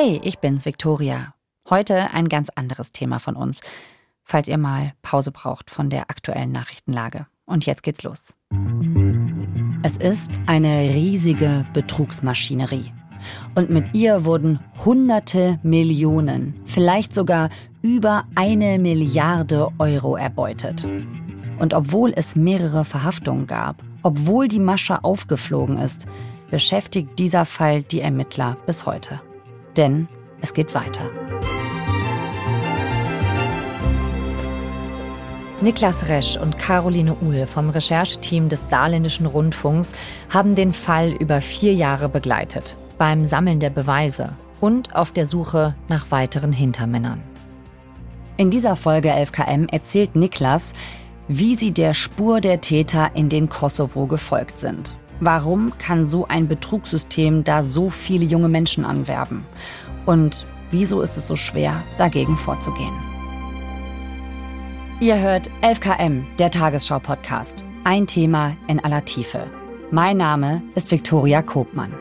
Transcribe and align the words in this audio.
Hey, 0.00 0.20
ich 0.22 0.38
bin's, 0.38 0.64
Victoria. 0.64 1.34
Heute 1.68 2.12
ein 2.14 2.28
ganz 2.28 2.50
anderes 2.50 2.92
Thema 2.92 3.18
von 3.18 3.34
uns, 3.34 3.60
falls 4.22 4.46
ihr 4.46 4.56
mal 4.56 4.92
Pause 5.02 5.32
braucht 5.32 5.70
von 5.70 5.90
der 5.90 6.02
aktuellen 6.02 6.52
Nachrichtenlage. 6.52 7.26
Und 7.46 7.66
jetzt 7.66 7.82
geht's 7.82 8.04
los. 8.04 8.32
Es 9.82 9.96
ist 9.96 10.30
eine 10.46 10.90
riesige 10.94 11.66
Betrugsmaschinerie. 11.72 12.92
Und 13.56 13.70
mit 13.70 13.92
ihr 13.92 14.24
wurden 14.24 14.60
hunderte 14.84 15.58
Millionen, 15.64 16.60
vielleicht 16.64 17.12
sogar 17.12 17.50
über 17.82 18.24
eine 18.36 18.78
Milliarde 18.78 19.72
Euro 19.80 20.14
erbeutet. 20.14 20.84
Und 21.58 21.74
obwohl 21.74 22.12
es 22.14 22.36
mehrere 22.36 22.84
Verhaftungen 22.84 23.48
gab, 23.48 23.82
obwohl 24.04 24.46
die 24.46 24.60
Masche 24.60 25.02
aufgeflogen 25.02 25.76
ist, 25.76 26.06
beschäftigt 26.52 27.18
dieser 27.18 27.44
Fall 27.44 27.82
die 27.82 28.00
Ermittler 28.00 28.58
bis 28.64 28.86
heute. 28.86 29.20
Denn 29.78 30.08
es 30.42 30.52
geht 30.52 30.74
weiter. 30.74 31.08
Niklas 35.60 36.08
Resch 36.08 36.36
und 36.36 36.58
Caroline 36.58 37.16
Uhl 37.20 37.46
vom 37.46 37.70
Rechercheteam 37.70 38.48
des 38.48 38.68
Saarländischen 38.68 39.26
Rundfunks 39.26 39.92
haben 40.30 40.54
den 40.54 40.72
Fall 40.72 41.12
über 41.12 41.40
vier 41.40 41.74
Jahre 41.74 42.08
begleitet, 42.08 42.76
beim 42.96 43.24
Sammeln 43.24 43.60
der 43.60 43.70
Beweise 43.70 44.34
und 44.60 44.94
auf 44.94 45.12
der 45.12 45.26
Suche 45.26 45.74
nach 45.88 46.10
weiteren 46.10 46.52
Hintermännern. 46.52 47.22
In 48.36 48.50
dieser 48.50 48.76
Folge 48.76 49.12
11KM 49.12 49.72
erzählt 49.72 50.14
Niklas, 50.14 50.72
wie 51.26 51.56
sie 51.56 51.72
der 51.72 51.94
Spur 51.94 52.40
der 52.40 52.60
Täter 52.60 53.10
in 53.14 53.28
den 53.28 53.48
Kosovo 53.48 54.06
gefolgt 54.06 54.60
sind 54.60 54.94
Warum 55.20 55.72
kann 55.78 56.06
so 56.06 56.28
ein 56.28 56.46
Betrugssystem 56.46 57.42
da 57.42 57.64
so 57.64 57.90
viele 57.90 58.24
junge 58.24 58.48
Menschen 58.48 58.84
anwerben? 58.84 59.44
Und 60.06 60.46
wieso 60.70 61.00
ist 61.00 61.16
es 61.16 61.26
so 61.26 61.34
schwer, 61.34 61.82
dagegen 61.98 62.36
vorzugehen? 62.36 62.92
Ihr 65.00 65.18
hört 65.18 65.50
11KM, 65.62 66.22
der 66.38 66.50
Tagesschau-Podcast. 66.52 67.62
Ein 67.82 68.06
Thema 68.06 68.56
in 68.68 68.82
aller 68.82 69.04
Tiefe. 69.04 69.46
Mein 69.90 70.18
Name 70.18 70.62
ist 70.76 70.90
Viktoria 70.90 71.42
Kobmann. 71.42 71.92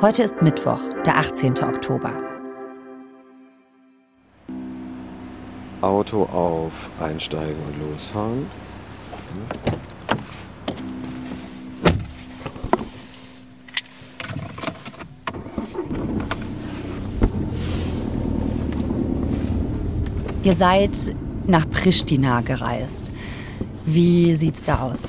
Heute 0.00 0.22
ist 0.22 0.40
Mittwoch, 0.40 0.80
der 1.04 1.16
18. 1.16 1.52
Oktober. 1.64 2.12
Auto 5.80 6.24
auf, 6.24 6.90
einsteigen 7.00 7.56
und 7.66 7.92
losfahren. 7.92 8.46
Ihr 20.46 20.54
seid 20.54 21.12
nach 21.48 21.68
Pristina 21.68 22.40
gereist. 22.40 23.10
Wie 23.84 24.36
sieht's 24.36 24.62
da 24.62 24.78
aus? 24.78 25.08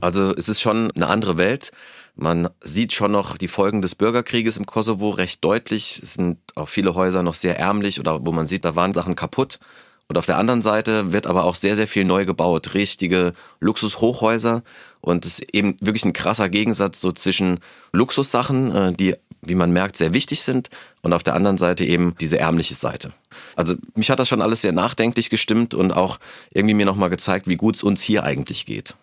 Also 0.00 0.34
es 0.34 0.48
ist 0.48 0.60
schon 0.60 0.90
eine 0.90 1.06
andere 1.06 1.38
Welt. 1.38 1.70
Man 2.16 2.48
sieht 2.60 2.92
schon 2.92 3.12
noch 3.12 3.36
die 3.38 3.46
Folgen 3.46 3.82
des 3.82 3.94
Bürgerkrieges 3.94 4.56
im 4.56 4.66
Kosovo 4.66 5.10
recht 5.10 5.44
deutlich. 5.44 6.00
Es 6.02 6.14
sind 6.14 6.38
auch 6.56 6.68
viele 6.68 6.96
Häuser 6.96 7.22
noch 7.22 7.34
sehr 7.34 7.56
ärmlich 7.56 8.00
oder 8.00 8.26
wo 8.26 8.32
man 8.32 8.48
sieht, 8.48 8.64
da 8.64 8.74
waren 8.74 8.94
Sachen 8.94 9.14
kaputt. 9.14 9.60
Und 10.08 10.18
auf 10.18 10.26
der 10.26 10.38
anderen 10.38 10.60
Seite 10.60 11.12
wird 11.12 11.28
aber 11.28 11.44
auch 11.44 11.54
sehr, 11.54 11.76
sehr 11.76 11.86
viel 11.86 12.04
neu 12.04 12.24
gebaut. 12.24 12.74
Richtige 12.74 13.34
Luxushochhäuser. 13.60 14.64
Und 15.00 15.24
es 15.24 15.38
ist 15.38 15.54
eben 15.54 15.76
wirklich 15.80 16.04
ein 16.04 16.12
krasser 16.12 16.48
Gegensatz 16.48 17.00
so 17.00 17.12
zwischen 17.12 17.60
Luxussachen, 17.92 18.74
äh, 18.74 18.92
die 18.92 19.14
wie 19.44 19.54
man 19.54 19.72
merkt, 19.72 19.96
sehr 19.96 20.14
wichtig 20.14 20.42
sind 20.42 20.68
und 21.02 21.12
auf 21.12 21.22
der 21.22 21.34
anderen 21.34 21.58
Seite 21.58 21.84
eben 21.84 22.14
diese 22.20 22.38
ärmliche 22.38 22.74
Seite. 22.74 23.12
Also 23.56 23.74
mich 23.94 24.10
hat 24.10 24.18
das 24.18 24.28
schon 24.28 24.42
alles 24.42 24.62
sehr 24.62 24.72
nachdenklich 24.72 25.30
gestimmt 25.30 25.74
und 25.74 25.92
auch 25.92 26.18
irgendwie 26.50 26.74
mir 26.74 26.86
nochmal 26.86 27.10
gezeigt, 27.10 27.48
wie 27.48 27.56
gut 27.56 27.76
es 27.76 27.82
uns 27.82 28.02
hier 28.02 28.22
eigentlich 28.22 28.66
geht. 28.66 28.96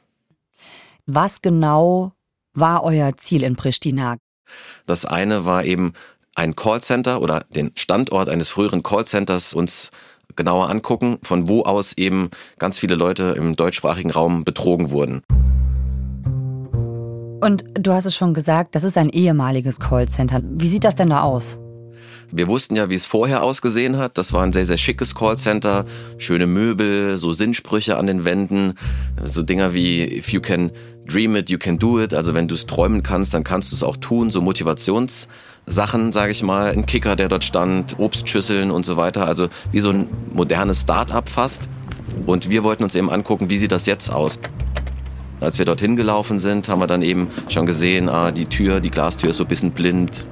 Was 1.05 1.41
genau 1.41 2.13
war 2.53 2.83
euer 2.83 3.17
Ziel 3.17 3.43
in 3.43 3.55
Pristina? 3.55 4.17
Das 4.85 5.05
eine 5.05 5.45
war 5.45 5.63
eben 5.63 5.93
ein 6.35 6.55
Callcenter 6.55 7.21
oder 7.21 7.41
den 7.49 7.71
Standort 7.75 8.29
eines 8.29 8.49
früheren 8.49 8.81
Callcenters 8.83 9.53
uns 9.53 9.91
genauer 10.35 10.69
angucken, 10.69 11.17
von 11.21 11.49
wo 11.49 11.63
aus 11.63 11.93
eben 11.93 12.29
ganz 12.57 12.79
viele 12.79 12.95
Leute 12.95 13.35
im 13.37 13.55
deutschsprachigen 13.55 14.11
Raum 14.11 14.45
betrogen 14.45 14.91
wurden. 14.91 15.23
Und 17.41 17.63
du 17.73 17.93
hast 17.93 18.05
es 18.05 18.15
schon 18.15 18.33
gesagt, 18.33 18.75
das 18.75 18.83
ist 18.83 18.97
ein 18.97 19.09
ehemaliges 19.09 19.79
Callcenter. 19.79 20.41
Wie 20.43 20.67
sieht 20.67 20.83
das 20.83 20.95
denn 20.95 21.09
da 21.09 21.21
aus? 21.21 21.57
Wir 22.31 22.47
wussten 22.47 22.75
ja, 22.75 22.89
wie 22.89 22.95
es 22.95 23.05
vorher 23.05 23.41
ausgesehen 23.41 23.97
hat. 23.97 24.17
Das 24.17 24.33
war 24.33 24.43
ein 24.43 24.53
sehr, 24.53 24.65
sehr 24.65 24.77
schickes 24.77 25.15
Callcenter. 25.15 25.85
Schöne 26.17 26.45
Möbel, 26.45 27.17
so 27.17 27.31
Sinnsprüche 27.31 27.97
an 27.97 28.07
den 28.07 28.23
Wänden. 28.23 28.73
So 29.23 29.41
Dinger 29.41 29.73
wie, 29.73 30.03
if 30.03 30.29
you 30.29 30.41
can 30.41 30.71
dream 31.07 31.35
it, 31.35 31.49
you 31.49 31.57
can 31.57 31.79
do 31.79 31.99
it. 31.99 32.13
Also 32.13 32.35
wenn 32.35 32.47
du 32.47 32.55
es 32.55 32.67
träumen 32.67 33.01
kannst, 33.01 33.33
dann 33.33 33.43
kannst 33.43 33.71
du 33.71 33.75
es 33.75 33.83
auch 33.83 33.97
tun. 33.97 34.29
So 34.29 34.41
Motivationssachen, 34.41 36.11
sage 36.11 36.31
ich 36.31 36.43
mal. 36.43 36.71
Ein 36.71 36.85
Kicker, 36.85 37.15
der 37.15 37.29
dort 37.29 37.43
stand, 37.43 37.97
Obstschüsseln 37.97 38.69
und 38.69 38.85
so 38.85 38.95
weiter. 38.95 39.25
Also 39.25 39.47
wie 39.71 39.79
so 39.79 39.89
ein 39.89 40.07
modernes 40.33 40.81
Start-up 40.81 41.29
fast. 41.29 41.63
Und 42.27 42.49
wir 42.49 42.63
wollten 42.63 42.83
uns 42.83 42.95
eben 42.95 43.09
angucken, 43.09 43.49
wie 43.49 43.57
sieht 43.57 43.71
das 43.71 43.85
jetzt 43.85 44.11
aus. 44.11 44.37
Als 45.41 45.57
wir 45.57 45.65
dorthin 45.65 45.95
gelaufen 45.95 46.39
sind, 46.39 46.67
haben 46.67 46.79
wir 46.79 46.87
dann 46.87 47.01
eben 47.01 47.29
schon 47.47 47.65
gesehen, 47.65 48.09
ah, 48.09 48.31
die 48.31 48.45
Tür, 48.45 48.79
die 48.79 48.91
Glastür 48.91 49.29
ist 49.29 49.37
so 49.37 49.45
ein 49.45 49.47
bisschen 49.47 49.71
blind. 49.71 50.25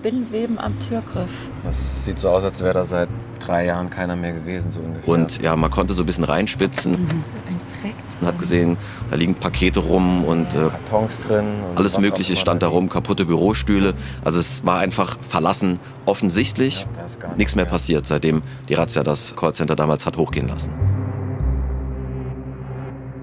Spinnweben 0.00 0.58
am 0.58 0.78
Türgriff. 0.80 1.30
Das 1.62 2.04
sieht 2.04 2.18
so 2.18 2.28
aus, 2.28 2.44
als 2.44 2.62
wäre 2.62 2.74
da 2.74 2.84
seit 2.84 3.08
drei 3.38 3.64
Jahren 3.66 3.88
keiner 3.88 4.16
mehr 4.16 4.32
gewesen, 4.32 4.70
so 4.70 4.80
ungefähr. 4.80 5.08
Und 5.12 5.40
ja, 5.40 5.56
man 5.56 5.70
konnte 5.70 5.94
so 5.94 6.02
ein 6.02 6.06
bisschen 6.06 6.24
reinspitzen. 6.24 6.92
Mhm. 6.92 7.18
Ist 7.18 7.28
da 7.28 7.48
ein 7.48 7.60
Dreck 7.80 7.94
Man 8.20 8.32
hat 8.32 8.38
gesehen, 8.38 8.76
da 9.08 9.16
liegen 9.16 9.34
Pakete 9.34 9.80
rum 9.80 10.24
und 10.24 10.54
äh, 10.54 10.68
Kartons 10.68 11.20
drin. 11.20 11.46
Und 11.70 11.78
alles 11.78 11.98
Mögliche 11.98 12.36
stand 12.36 12.62
da 12.62 12.68
rum, 12.68 12.90
kaputte 12.90 13.24
Bürostühle. 13.24 13.94
Also 14.22 14.38
es 14.38 14.64
war 14.66 14.78
einfach 14.80 15.18
verlassen, 15.26 15.80
offensichtlich. 16.04 16.86
Ja, 17.22 17.34
Nichts 17.36 17.56
mehr 17.56 17.64
passiert, 17.64 18.06
seitdem 18.06 18.42
die 18.68 18.74
Razzia 18.74 19.02
das 19.02 19.34
Callcenter 19.34 19.76
damals 19.76 20.04
hat 20.04 20.18
hochgehen 20.18 20.48
lassen. 20.48 20.99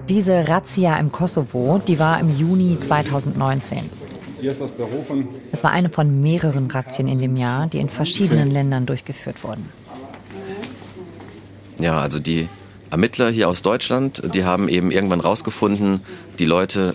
Diese 0.08 0.48
Razzia 0.48 0.98
im 0.98 1.12
Kosovo, 1.12 1.80
die 1.86 1.98
war 1.98 2.18
im 2.18 2.34
Juni 2.34 2.78
2019. 2.80 3.90
Hier 4.40 4.52
ist 4.52 4.60
das 4.60 4.70
Büro 4.70 5.02
von. 5.06 5.28
Es 5.52 5.62
war 5.62 5.70
eine 5.70 5.90
von 5.90 6.20
mehreren 6.22 6.70
Razzien 6.70 7.08
in 7.08 7.20
dem 7.20 7.36
Jahr, 7.36 7.66
die 7.66 7.78
in 7.78 7.90
verschiedenen 7.90 8.50
Ländern 8.50 8.86
durchgeführt 8.86 9.44
wurden. 9.44 9.68
Ja, 11.78 12.00
also 12.00 12.18
die 12.18 12.48
Ermittler 12.90 13.28
hier 13.30 13.50
aus 13.50 13.60
Deutschland, 13.60 14.22
die 14.34 14.44
haben 14.44 14.68
eben 14.68 14.90
irgendwann 14.90 15.20
rausgefunden, 15.20 16.00
die 16.38 16.46
Leute, 16.46 16.94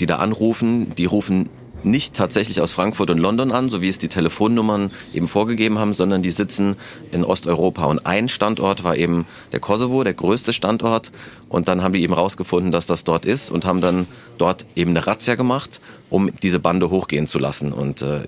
die 0.00 0.06
da 0.06 0.16
anrufen, 0.16 0.94
die 0.96 1.06
rufen 1.06 1.48
nicht 1.82 2.14
tatsächlich 2.14 2.60
aus 2.60 2.72
Frankfurt 2.72 3.10
und 3.10 3.18
London 3.18 3.52
an, 3.52 3.68
so 3.68 3.80
wie 3.80 3.88
es 3.88 3.98
die 3.98 4.08
Telefonnummern 4.08 4.90
eben 5.14 5.28
vorgegeben 5.28 5.78
haben, 5.78 5.92
sondern 5.92 6.22
die 6.22 6.30
sitzen 6.30 6.76
in 7.12 7.24
Osteuropa. 7.24 7.84
Und 7.84 8.06
ein 8.06 8.28
Standort 8.28 8.84
war 8.84 8.96
eben 8.96 9.26
der 9.52 9.60
Kosovo, 9.60 10.02
der 10.04 10.14
größte 10.14 10.52
Standort. 10.52 11.12
Und 11.48 11.68
dann 11.68 11.82
haben 11.82 11.92
die 11.92 12.02
eben 12.02 12.14
rausgefunden, 12.14 12.72
dass 12.72 12.86
das 12.86 13.04
dort 13.04 13.24
ist 13.24 13.50
und 13.50 13.64
haben 13.64 13.80
dann 13.80 14.06
dort 14.38 14.64
eben 14.74 14.90
eine 14.90 15.06
Razzia 15.06 15.34
gemacht, 15.34 15.80
um 16.10 16.30
diese 16.42 16.58
Bande 16.58 16.90
hochgehen 16.90 17.26
zu 17.26 17.38
lassen. 17.38 17.72
Und 17.72 18.02
äh, 18.02 18.24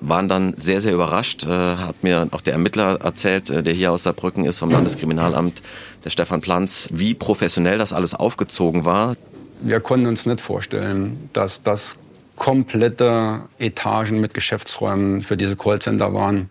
waren 0.00 0.28
dann 0.28 0.54
sehr, 0.56 0.80
sehr 0.80 0.92
überrascht, 0.92 1.44
äh, 1.44 1.48
hat 1.48 2.02
mir 2.02 2.28
auch 2.30 2.40
der 2.40 2.52
Ermittler 2.52 3.00
erzählt, 3.00 3.50
äh, 3.50 3.62
der 3.62 3.72
hier 3.72 3.92
aus 3.92 4.04
Saarbrücken 4.04 4.44
ist 4.44 4.58
vom 4.58 4.70
Landeskriminalamt, 4.70 5.62
der 6.04 6.10
Stefan 6.10 6.40
Planz, 6.40 6.88
wie 6.92 7.14
professionell 7.14 7.78
das 7.78 7.92
alles 7.92 8.14
aufgezogen 8.14 8.84
war. 8.84 9.16
Wir 9.60 9.80
konnten 9.80 10.06
uns 10.06 10.26
nicht 10.26 10.40
vorstellen, 10.40 11.30
dass 11.32 11.62
das 11.62 11.96
komplette 12.38 13.42
Etagen 13.58 14.20
mit 14.20 14.32
Geschäftsräumen 14.32 15.22
für 15.22 15.36
diese 15.36 15.56
Callcenter 15.56 16.14
waren. 16.14 16.48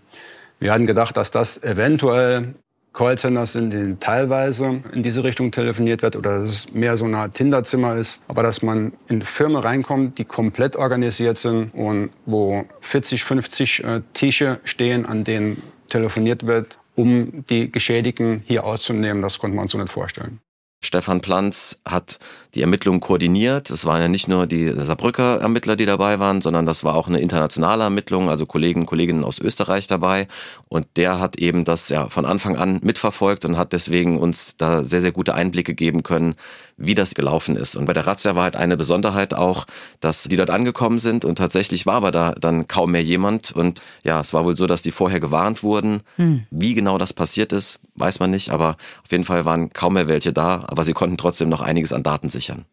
Wir 0.60 0.74
hatten 0.74 0.86
gedacht, 0.86 1.16
dass 1.16 1.32
das 1.32 1.64
eventuell 1.64 2.56
Callcenters 2.92 3.54
sind, 3.54 3.72
die 3.72 3.96
teilweise 4.00 4.82
in 4.92 5.04
diese 5.04 5.24
Richtung 5.24 5.52
telefoniert 5.52 6.02
wird 6.02 6.16
oder 6.16 6.40
dass 6.40 6.50
es 6.50 6.74
mehr 6.74 6.98
so 6.98 7.06
eine 7.06 7.18
Art 7.18 7.36
Tinderzimmer 7.36 7.96
ist, 7.96 8.20
aber 8.28 8.44
dass 8.44 8.64
man 8.64 8.94
in 9.08 9.22
Firmen 9.22 9.58
reinkommt, 9.58 10.18
die 10.18 10.26
komplett 10.26 10.76
organisiert 10.76 11.38
sind 11.38 11.74
und 11.74 12.10
wo 12.26 12.66
40, 12.82 13.24
50 13.24 13.84
äh, 13.84 14.02
Tische 14.14 14.60
stehen, 14.64 15.06
an 15.06 15.24
denen 15.24 15.62
telefoniert 15.88 16.48
wird, 16.48 16.80
um 16.96 17.46
die 17.50 17.72
Geschädigten 17.72 18.44
hier 18.46 18.66
auszunehmen, 18.66 19.22
das 19.22 19.38
konnte 19.38 19.56
man 19.56 19.64
uns 19.64 19.72
so 19.72 19.78
nicht 19.78 19.92
vorstellen. 19.92 20.40
Stefan 20.80 21.22
Planz 21.22 21.80
hat 21.86 22.20
die 22.54 22.62
Ermittlungen 22.62 23.00
koordiniert. 23.00 23.72
Es 23.72 23.86
waren 23.86 24.02
ja 24.02 24.08
nicht 24.08 24.28
nur 24.28 24.46
die 24.46 24.70
Saarbrücker 24.70 25.42
Ermittler, 25.42 25.76
die 25.76 25.86
dabei 25.86 26.20
waren, 26.20 26.42
sondern 26.42 26.66
das 26.68 26.84
war 26.84 26.96
auch 26.96 27.08
eine 27.08 27.20
internationale 27.20 27.84
Ermittlung, 27.84 28.30
also 28.30 28.46
Kollegen 28.46 28.86
Kolleginnen 28.86 29.24
aus 29.24 29.40
Österreich 29.40 29.88
dabei. 29.88 30.28
Und 30.68 30.86
der 30.96 31.20
hat 31.20 31.38
eben 31.38 31.66
das 31.66 31.90
ja 31.90 32.10
von 32.10 32.26
Anfang 32.26 32.58
an 32.58 32.80
mitverfolgt 32.84 33.44
und 33.46 33.58
hat 33.58 33.74
deswegen 33.74 34.20
uns 34.20 34.56
da 34.58 34.84
sehr, 34.84 35.02
sehr 35.02 35.12
gute 35.12 35.34
Einblicke 35.34 35.74
geben 35.74 36.04
können, 36.04 36.36
wie 36.78 36.94
das 36.94 37.16
gelaufen 37.16 37.56
ist. 37.56 37.76
Und 37.76 37.86
bei 37.86 37.94
der 37.94 38.06
Razzia 38.06 38.36
war 38.36 38.44
halt 38.44 38.56
eine 38.56 38.78
Besonderheit 38.78 39.34
auch, 39.34 39.66
dass 40.00 40.24
die 40.24 40.36
dort 40.36 40.50
angekommen 40.50 41.00
sind 41.00 41.26
und 41.26 41.38
tatsächlich 41.38 41.86
war 41.86 41.96
aber 41.96 42.12
da 42.12 42.34
dann 42.34 42.68
kaum 42.68 42.92
mehr 42.92 43.04
jemand. 43.04 43.52
Und 43.52 43.82
ja, 44.04 44.22
es 44.22 44.34
war 44.34 44.46
wohl 44.46 44.56
so, 44.56 44.68
dass 44.68 44.84
die 44.84 44.92
vorher 44.92 45.20
gewarnt 45.20 45.64
wurden. 45.64 46.02
Hm. 46.18 46.46
Wie 46.52 46.76
genau 46.76 46.98
das 46.98 47.14
passiert 47.14 47.52
ist, 47.52 47.80
weiß 47.96 48.20
man 48.20 48.32
nicht, 48.32 48.52
aber 48.52 48.78
auf 49.04 49.12
jeden 49.12 49.24
Fall 49.24 49.46
waren 49.46 49.74
kaum 49.74 49.96
mehr 49.96 50.08
welche 50.08 50.34
da, 50.34 50.64
aber 50.68 50.84
sie 50.84 50.94
konnten 50.94 51.18
trotzdem 51.18 51.50
noch 51.50 51.62
einiges 51.62 51.94
an 51.94 52.04
Daten 52.04 52.30
sichern. 52.30 52.66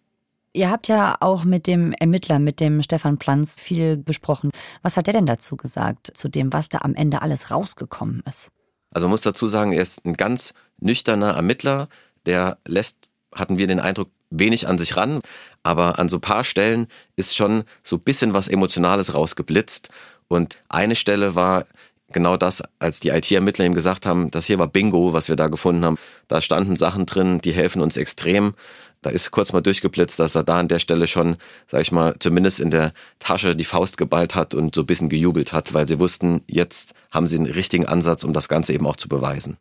Ihr 0.56 0.70
habt 0.70 0.86
ja 0.86 1.16
auch 1.18 1.42
mit 1.42 1.66
dem 1.66 1.90
Ermittler, 1.92 2.38
mit 2.38 2.60
dem 2.60 2.80
Stefan 2.80 3.18
Planz, 3.18 3.58
viel 3.58 3.96
besprochen. 3.96 4.50
Was 4.82 4.96
hat 4.96 5.08
der 5.08 5.14
denn 5.14 5.26
dazu 5.26 5.56
gesagt, 5.56 6.12
zu 6.14 6.28
dem, 6.28 6.52
was 6.52 6.68
da 6.68 6.78
am 6.82 6.94
Ende 6.94 7.22
alles 7.22 7.50
rausgekommen 7.50 8.22
ist? 8.28 8.50
Also 8.92 9.06
man 9.06 9.10
muss 9.10 9.22
dazu 9.22 9.48
sagen, 9.48 9.72
er 9.72 9.82
ist 9.82 10.06
ein 10.06 10.14
ganz 10.14 10.54
nüchterner 10.78 11.32
Ermittler, 11.32 11.88
der 12.26 12.58
lässt, 12.64 13.08
hatten 13.34 13.58
wir 13.58 13.66
den 13.66 13.80
Eindruck, 13.80 14.10
wenig 14.30 14.66
an 14.66 14.78
sich 14.78 14.96
ran, 14.96 15.20
aber 15.62 15.98
an 15.98 16.08
so 16.08 16.18
paar 16.18 16.44
Stellen 16.44 16.88
ist 17.16 17.36
schon 17.36 17.64
so 17.82 17.96
ein 17.96 18.02
bisschen 18.02 18.34
was 18.34 18.48
Emotionales 18.48 19.14
rausgeblitzt. 19.14 19.90
Und 20.28 20.58
eine 20.68 20.96
Stelle 20.96 21.34
war 21.34 21.64
genau 22.12 22.36
das, 22.36 22.62
als 22.78 23.00
die 23.00 23.10
IT-Ermittler 23.10 23.64
ihm 23.64 23.74
gesagt 23.74 24.06
haben, 24.06 24.30
das 24.30 24.46
hier 24.46 24.58
war 24.58 24.68
Bingo, 24.68 25.12
was 25.12 25.28
wir 25.28 25.36
da 25.36 25.48
gefunden 25.48 25.84
haben. 25.84 25.98
Da 26.28 26.40
standen 26.40 26.76
Sachen 26.76 27.06
drin, 27.06 27.40
die 27.40 27.52
helfen 27.52 27.82
uns 27.82 27.96
extrem. 27.96 28.54
Da 29.02 29.10
ist 29.10 29.30
kurz 29.30 29.52
mal 29.52 29.60
durchgeblitzt, 29.60 30.18
dass 30.18 30.34
er 30.34 30.44
da 30.44 30.58
an 30.58 30.68
der 30.68 30.78
Stelle 30.78 31.06
schon, 31.06 31.36
sag 31.70 31.82
ich 31.82 31.92
mal, 31.92 32.14
zumindest 32.18 32.58
in 32.58 32.70
der 32.70 32.94
Tasche 33.18 33.54
die 33.54 33.66
Faust 33.66 33.98
geballt 33.98 34.34
hat 34.34 34.54
und 34.54 34.74
so 34.74 34.82
ein 34.82 34.86
bisschen 34.86 35.10
gejubelt 35.10 35.52
hat, 35.52 35.74
weil 35.74 35.86
sie 35.86 35.98
wussten, 35.98 36.40
jetzt 36.46 36.94
haben 37.10 37.26
sie 37.26 37.36
einen 37.36 37.50
richtigen 37.50 37.84
Ansatz, 37.84 38.24
um 38.24 38.32
das 38.32 38.48
Ganze 38.48 38.72
eben 38.72 38.86
auch 38.86 38.96
zu 38.96 39.08
beweisen. 39.08 39.58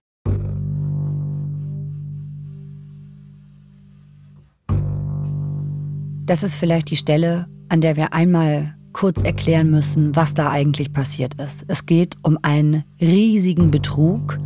Das 6.26 6.42
ist 6.42 6.56
vielleicht 6.56 6.90
die 6.90 6.96
Stelle, 6.96 7.48
an 7.68 7.82
der 7.82 7.98
wir 7.98 8.14
einmal 8.14 8.76
kurz 8.94 9.22
erklären 9.22 9.70
müssen, 9.70 10.16
was 10.16 10.34
da 10.34 10.50
eigentlich 10.50 10.94
passiert 10.94 11.34
ist. 11.36 11.66
Es 11.68 11.86
geht 11.86 12.16
um 12.22 12.40
einen 12.44 12.86
riesigen 13.02 13.72
Betrug, 13.72 14.38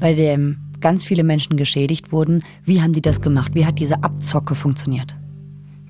bei 0.00 0.14
dem 0.14 0.58
ganz 0.80 1.04
viele 1.04 1.22
Menschen 1.22 1.56
geschädigt 1.56 2.10
wurden. 2.10 2.42
Wie 2.64 2.82
haben 2.82 2.92
die 2.92 3.02
das 3.02 3.20
gemacht? 3.20 3.52
Wie 3.54 3.64
hat 3.64 3.78
diese 3.78 4.02
Abzocke 4.02 4.56
funktioniert? 4.56 5.16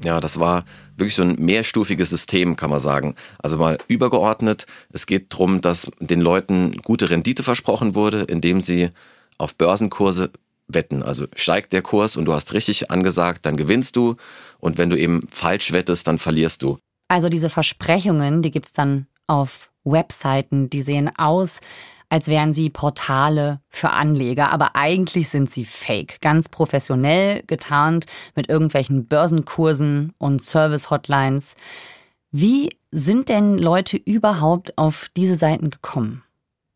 Ja, 0.04 0.20
das 0.20 0.38
war 0.38 0.66
wirklich 0.98 1.14
so 1.14 1.22
ein 1.22 1.36
mehrstufiges 1.38 2.10
System, 2.10 2.56
kann 2.56 2.68
man 2.68 2.80
sagen. 2.80 3.14
Also 3.38 3.56
mal 3.56 3.78
übergeordnet. 3.88 4.66
Es 4.92 5.06
geht 5.06 5.32
darum, 5.32 5.62
dass 5.62 5.90
den 5.98 6.20
Leuten 6.20 6.72
gute 6.82 7.08
Rendite 7.08 7.42
versprochen 7.42 7.94
wurde, 7.94 8.20
indem 8.22 8.60
sie 8.60 8.90
auf 9.38 9.54
Börsenkurse 9.54 10.30
wetten. 10.68 11.02
Also 11.02 11.26
steigt 11.34 11.72
der 11.72 11.82
Kurs 11.82 12.16
und 12.16 12.24
du 12.24 12.32
hast 12.32 12.52
richtig 12.52 12.90
angesagt, 12.90 13.46
dann 13.46 13.56
gewinnst 13.56 13.96
du. 13.96 14.16
Und 14.62 14.78
wenn 14.78 14.90
du 14.90 14.96
eben 14.96 15.26
falsch 15.28 15.72
wettest, 15.72 16.06
dann 16.06 16.18
verlierst 16.18 16.62
du. 16.62 16.78
Also 17.08 17.28
diese 17.28 17.50
Versprechungen, 17.50 18.42
die 18.42 18.52
gibt 18.52 18.66
es 18.66 18.72
dann 18.72 19.06
auf 19.26 19.70
Webseiten, 19.84 20.70
die 20.70 20.82
sehen 20.82 21.10
aus, 21.18 21.60
als 22.08 22.28
wären 22.28 22.52
sie 22.52 22.70
Portale 22.70 23.60
für 23.68 23.90
Anleger, 23.90 24.52
aber 24.52 24.76
eigentlich 24.76 25.30
sind 25.30 25.50
sie 25.50 25.64
fake, 25.64 26.20
ganz 26.20 26.48
professionell 26.48 27.42
getarnt 27.46 28.06
mit 28.36 28.48
irgendwelchen 28.48 29.06
Börsenkursen 29.06 30.12
und 30.18 30.42
Service-Hotlines. 30.42 31.56
Wie 32.30 32.70
sind 32.90 33.30
denn 33.30 33.58
Leute 33.58 33.96
überhaupt 33.96 34.76
auf 34.78 35.08
diese 35.16 35.36
Seiten 35.36 35.70
gekommen? 35.70 36.22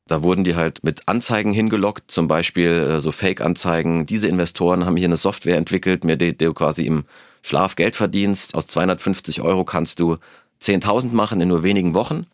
Da 0.08 0.22
wurden 0.22 0.44
die 0.44 0.54
halt 0.54 0.84
mit 0.84 1.02
Anzeigen 1.06 1.52
hingelockt, 1.52 2.10
zum 2.10 2.28
Beispiel 2.28 2.70
äh, 2.70 3.00
so 3.00 3.10
Fake-Anzeigen. 3.10 4.06
Diese 4.06 4.28
Investoren 4.28 4.86
haben 4.86 4.96
hier 4.96 5.08
eine 5.08 5.16
Software 5.16 5.56
entwickelt, 5.56 6.04
mit 6.04 6.20
der 6.20 6.32
du 6.32 6.54
quasi 6.54 6.86
im 6.86 7.04
Schlaf 7.42 7.74
Geld 7.76 7.96
verdienst. 7.96 8.54
Aus 8.54 8.66
250 8.68 9.42
Euro 9.42 9.64
kannst 9.64 9.98
du 9.98 10.16
10.000 10.62 11.12
machen 11.12 11.40
in 11.40 11.48
nur 11.48 11.62
wenigen 11.62 11.94
Wochen. 11.94 12.26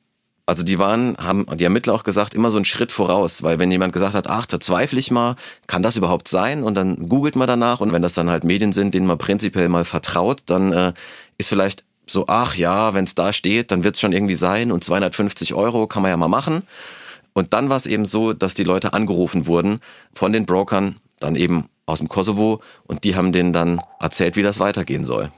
Also 0.44 0.64
die 0.64 0.78
waren, 0.78 1.16
haben 1.18 1.46
die 1.56 1.64
Ermittler 1.64 1.94
auch 1.94 2.02
gesagt, 2.02 2.34
immer 2.34 2.50
so 2.50 2.58
einen 2.58 2.64
Schritt 2.64 2.90
voraus, 2.92 3.42
weil 3.42 3.58
wenn 3.58 3.70
jemand 3.70 3.92
gesagt 3.92 4.14
hat, 4.14 4.28
ach, 4.28 4.44
da 4.44 4.58
zweifle 4.58 4.98
ich 4.98 5.10
mal, 5.10 5.36
kann 5.68 5.82
das 5.82 5.96
überhaupt 5.96 6.28
sein? 6.28 6.64
Und 6.64 6.74
dann 6.74 7.08
googelt 7.08 7.36
man 7.36 7.46
danach 7.46 7.80
und 7.80 7.92
wenn 7.92 8.02
das 8.02 8.14
dann 8.14 8.28
halt 8.28 8.42
Medien 8.42 8.72
sind, 8.72 8.92
denen 8.92 9.06
man 9.06 9.18
prinzipiell 9.18 9.68
mal 9.68 9.84
vertraut, 9.84 10.40
dann 10.46 10.72
äh, 10.72 10.92
ist 11.38 11.48
vielleicht 11.48 11.84
so, 12.06 12.26
ach 12.26 12.56
ja, 12.56 12.92
wenn 12.92 13.04
es 13.04 13.14
da 13.14 13.32
steht, 13.32 13.70
dann 13.70 13.84
wird 13.84 13.94
es 13.94 14.00
schon 14.00 14.12
irgendwie 14.12 14.34
sein 14.34 14.72
und 14.72 14.82
250 14.82 15.54
Euro 15.54 15.86
kann 15.86 16.02
man 16.02 16.10
ja 16.10 16.16
mal 16.16 16.28
machen. 16.28 16.64
Und 17.34 17.52
dann 17.52 17.68
war 17.68 17.76
es 17.76 17.86
eben 17.86 18.06
so, 18.06 18.32
dass 18.32 18.54
die 18.54 18.64
Leute 18.64 18.92
angerufen 18.92 19.46
wurden 19.46 19.80
von 20.12 20.32
den 20.32 20.46
Brokern, 20.46 20.96
dann 21.18 21.36
eben 21.36 21.68
aus 21.86 21.98
dem 21.98 22.08
Kosovo, 22.08 22.60
und 22.86 23.04
die 23.04 23.16
haben 23.16 23.32
denen 23.32 23.52
dann 23.52 23.80
erzählt, 24.00 24.36
wie 24.36 24.42
das 24.42 24.60
weitergehen 24.60 25.04
soll. 25.04 25.30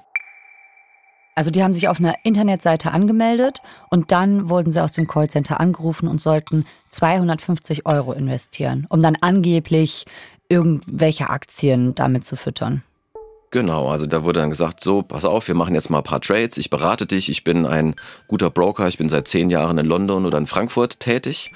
Also 1.37 1.50
die 1.50 1.64
haben 1.64 1.73
sich 1.73 1.88
auf 1.88 1.99
einer 1.99 2.14
Internetseite 2.23 2.93
angemeldet 2.93 3.61
und 3.91 4.12
dann 4.12 4.49
wurden 4.49 4.70
sie 4.70 4.82
aus 4.82 4.93
dem 4.93 5.08
Callcenter 5.08 5.58
angerufen 5.58 6.06
und 6.06 6.20
sollten 6.20 6.64
250 6.91 7.87
Euro 7.87 8.12
investieren, 8.12 8.87
um 8.88 9.02
dann 9.02 9.17
angeblich 9.20 10.05
irgendwelche 10.49 11.31
Aktien 11.31 11.94
damit 11.94 12.25
zu 12.25 12.37
füttern. 12.37 12.85
Genau, 13.50 13.88
also 13.88 14.06
da 14.06 14.25
wurde 14.25 14.41
dann 14.41 14.50
gesagt, 14.50 14.82
so, 14.82 15.02
pass 15.02 15.25
auf, 15.25 15.49
wir 15.49 15.55
machen 15.55 15.75
jetzt 15.75 15.91
mal 15.91 15.99
ein 15.99 16.05
paar 16.05 16.20
Trades, 16.20 16.58
ich 16.58 16.70
berate 16.70 17.06
dich, 17.06 17.29
ich 17.29 17.44
bin 17.44 17.67
ein 17.67 17.94
guter 18.29 18.50
Broker, 18.50 18.87
ich 18.88 18.99
bin 18.99 19.08
seit 19.08 19.29
zehn 19.29 19.50
Jahren 19.50 19.79
in 19.79 19.87
London 19.87 20.26
oder 20.26 20.38
in 20.38 20.46
Frankfurt 20.46 21.00
tätig 21.00 21.52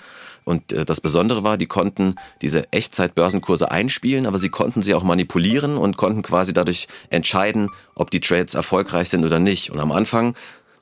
und 0.48 0.72
äh, 0.72 0.86
das 0.86 1.02
Besondere 1.02 1.42
war, 1.42 1.58
die 1.58 1.66
konnten 1.66 2.14
diese 2.40 2.72
Echtzeit-Börsenkurse 2.72 3.70
einspielen, 3.70 4.26
aber 4.26 4.38
sie 4.38 4.48
konnten 4.48 4.82
sie 4.82 4.94
auch 4.94 5.02
manipulieren 5.02 5.76
und 5.76 5.98
konnten 5.98 6.22
quasi 6.22 6.54
dadurch 6.54 6.88
entscheiden, 7.10 7.68
ob 7.94 8.10
die 8.10 8.20
Trades 8.20 8.54
erfolgreich 8.54 9.10
sind 9.10 9.26
oder 9.26 9.40
nicht. 9.40 9.70
Und 9.70 9.78
am 9.78 9.92
Anfang 9.92 10.34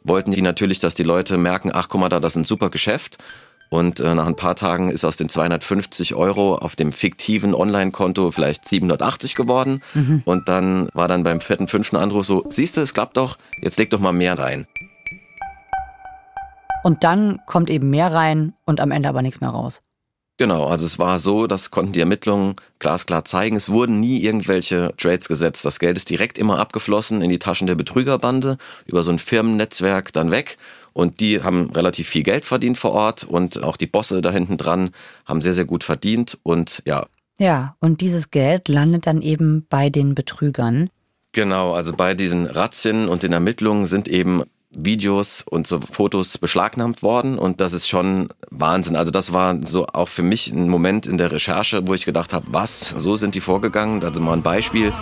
wollten 0.05 0.31
die 0.31 0.41
natürlich, 0.41 0.79
dass 0.79 0.95
die 0.95 1.03
Leute 1.03 1.37
merken, 1.37 1.71
ach 1.75 1.89
guck 1.89 2.01
mal 2.01 2.09
da, 2.09 2.21
das 2.21 2.35
ist 2.35 2.37
ein 2.37 2.45
super 2.45 2.71
Geschäft. 2.71 3.19
Und 3.69 3.99
äh, 3.99 4.15
nach 4.15 4.29
ein 4.29 4.37
paar 4.37 4.55
Tagen 4.55 4.89
ist 4.89 5.05
aus 5.05 5.17
den 5.17 5.29
250 5.29 6.15
Euro 6.15 6.55
auf 6.55 6.77
dem 6.77 6.93
fiktiven 6.93 7.53
Online-Konto 7.53 8.31
vielleicht 8.31 8.69
780 8.69 9.35
geworden. 9.35 9.83
Mhm. 9.95 10.23
Und 10.25 10.49
dann 10.49 10.89
war 10.95 11.09
dann 11.09 11.25
beim 11.25 11.41
vierten, 11.41 11.67
fünften 11.67 11.97
Anruf 11.97 12.25
so, 12.25 12.45
siehst 12.51 12.77
du, 12.77 12.83
es 12.83 12.95
klappt 12.95 13.17
doch, 13.17 13.37
jetzt 13.61 13.79
leg 13.79 13.91
doch 13.91 13.99
mal 13.99 14.13
mehr 14.13 14.39
rein. 14.39 14.69
Und 16.87 17.03
dann 17.03 17.41
kommt 17.47 17.69
eben 17.69 17.91
mehr 17.91 18.13
rein 18.13 18.53
und 18.65 18.81
am 18.81 18.93
Ende 18.93 19.09
aber 19.09 19.21
nichts 19.21 19.41
mehr 19.41 19.51
raus. 19.51 19.83
Genau, 20.37 20.69
also 20.69 20.87
es 20.87 21.01
war 21.01 21.19
so, 21.19 21.49
das 21.49 21.73
konnten 21.73 21.93
die 21.93 21.99
Ermittlungen 21.99 22.55
glasklar 22.79 23.25
zeigen. 23.25 23.57
Es 23.57 23.71
wurden 23.71 23.99
nie 23.99 24.23
irgendwelche 24.23 24.95
Trades 24.97 25.27
gesetzt. 25.27 25.65
Das 25.65 25.81
Geld 25.81 25.97
ist 25.97 26.11
direkt 26.11 26.39
immer 26.39 26.61
abgeflossen 26.61 27.23
in 27.23 27.31
die 27.31 27.41
Taschen 27.41 27.67
der 27.67 27.75
Betrügerbande, 27.75 28.57
über 28.85 29.03
so 29.03 29.11
ein 29.11 29.19
Firmennetzwerk 29.19 30.13
dann 30.13 30.31
weg. 30.31 30.59
Und 30.93 31.19
die 31.19 31.43
haben 31.43 31.73
relativ 31.73 32.09
viel 32.09 32.23
Geld 32.23 32.47
verdient 32.47 32.79
vor 32.79 32.93
Ort 32.93 33.25
und 33.25 33.65
auch 33.65 33.77
die 33.77 33.89
Bosse 33.89 34.23
da 34.23 34.31
hinten 34.31 34.57
dran 34.57 34.91
haben 35.25 35.43
sehr, 35.43 35.55
sehr 35.55 35.65
gut 35.65 35.83
verdient 35.83 36.39
und 36.45 36.85
ja. 36.87 37.07
Ja, 37.41 37.75
und 37.81 38.01
dieses 38.01 38.31
Geld 38.31 38.69
landet 38.69 39.09
dann 39.09 39.23
eben 39.23 39.67
bei 39.69 39.91
den 39.91 40.15
Betrügern. 40.15 40.89
Genau, 41.33 41.75
also 41.75 41.93
bei 41.93 42.15
diesen 42.15 42.47
Razzien 42.47 43.09
und 43.09 43.25
den 43.25 43.33
Ermittlungen 43.33 43.87
sind 43.87 44.07
eben 44.07 44.45
Videos 44.71 45.45
und 45.49 45.67
so 45.67 45.81
Fotos 45.81 46.39
beschlagnahmt 46.39 47.03
worden 47.03 47.39
und 47.39 47.61
das 47.61 47.73
ist 47.73 47.89
schon 47.89 48.29
Wahnsinn. 48.51 48.97
Also 48.97 49.11
das 49.11 49.33
war 49.33 49.57
so 49.65 49.87
auch 49.87 50.09
für 50.09 50.23
mich 50.23 50.53
ein 50.53 50.69
Moment 50.69 51.07
in 51.07 51.19
der 51.19 51.33
Recherche, 51.33 51.87
wo 51.87 51.95
ich 51.95 52.05
gedacht 52.05 52.33
habe, 52.33 52.47
was, 52.51 52.91
so 52.91 53.17
sind 53.17 53.35
die 53.35 53.41
vorgegangen. 53.41 54.03
Also 54.05 54.21
mal 54.21 54.35
ein 54.35 54.43
Beispiel. 54.43 54.93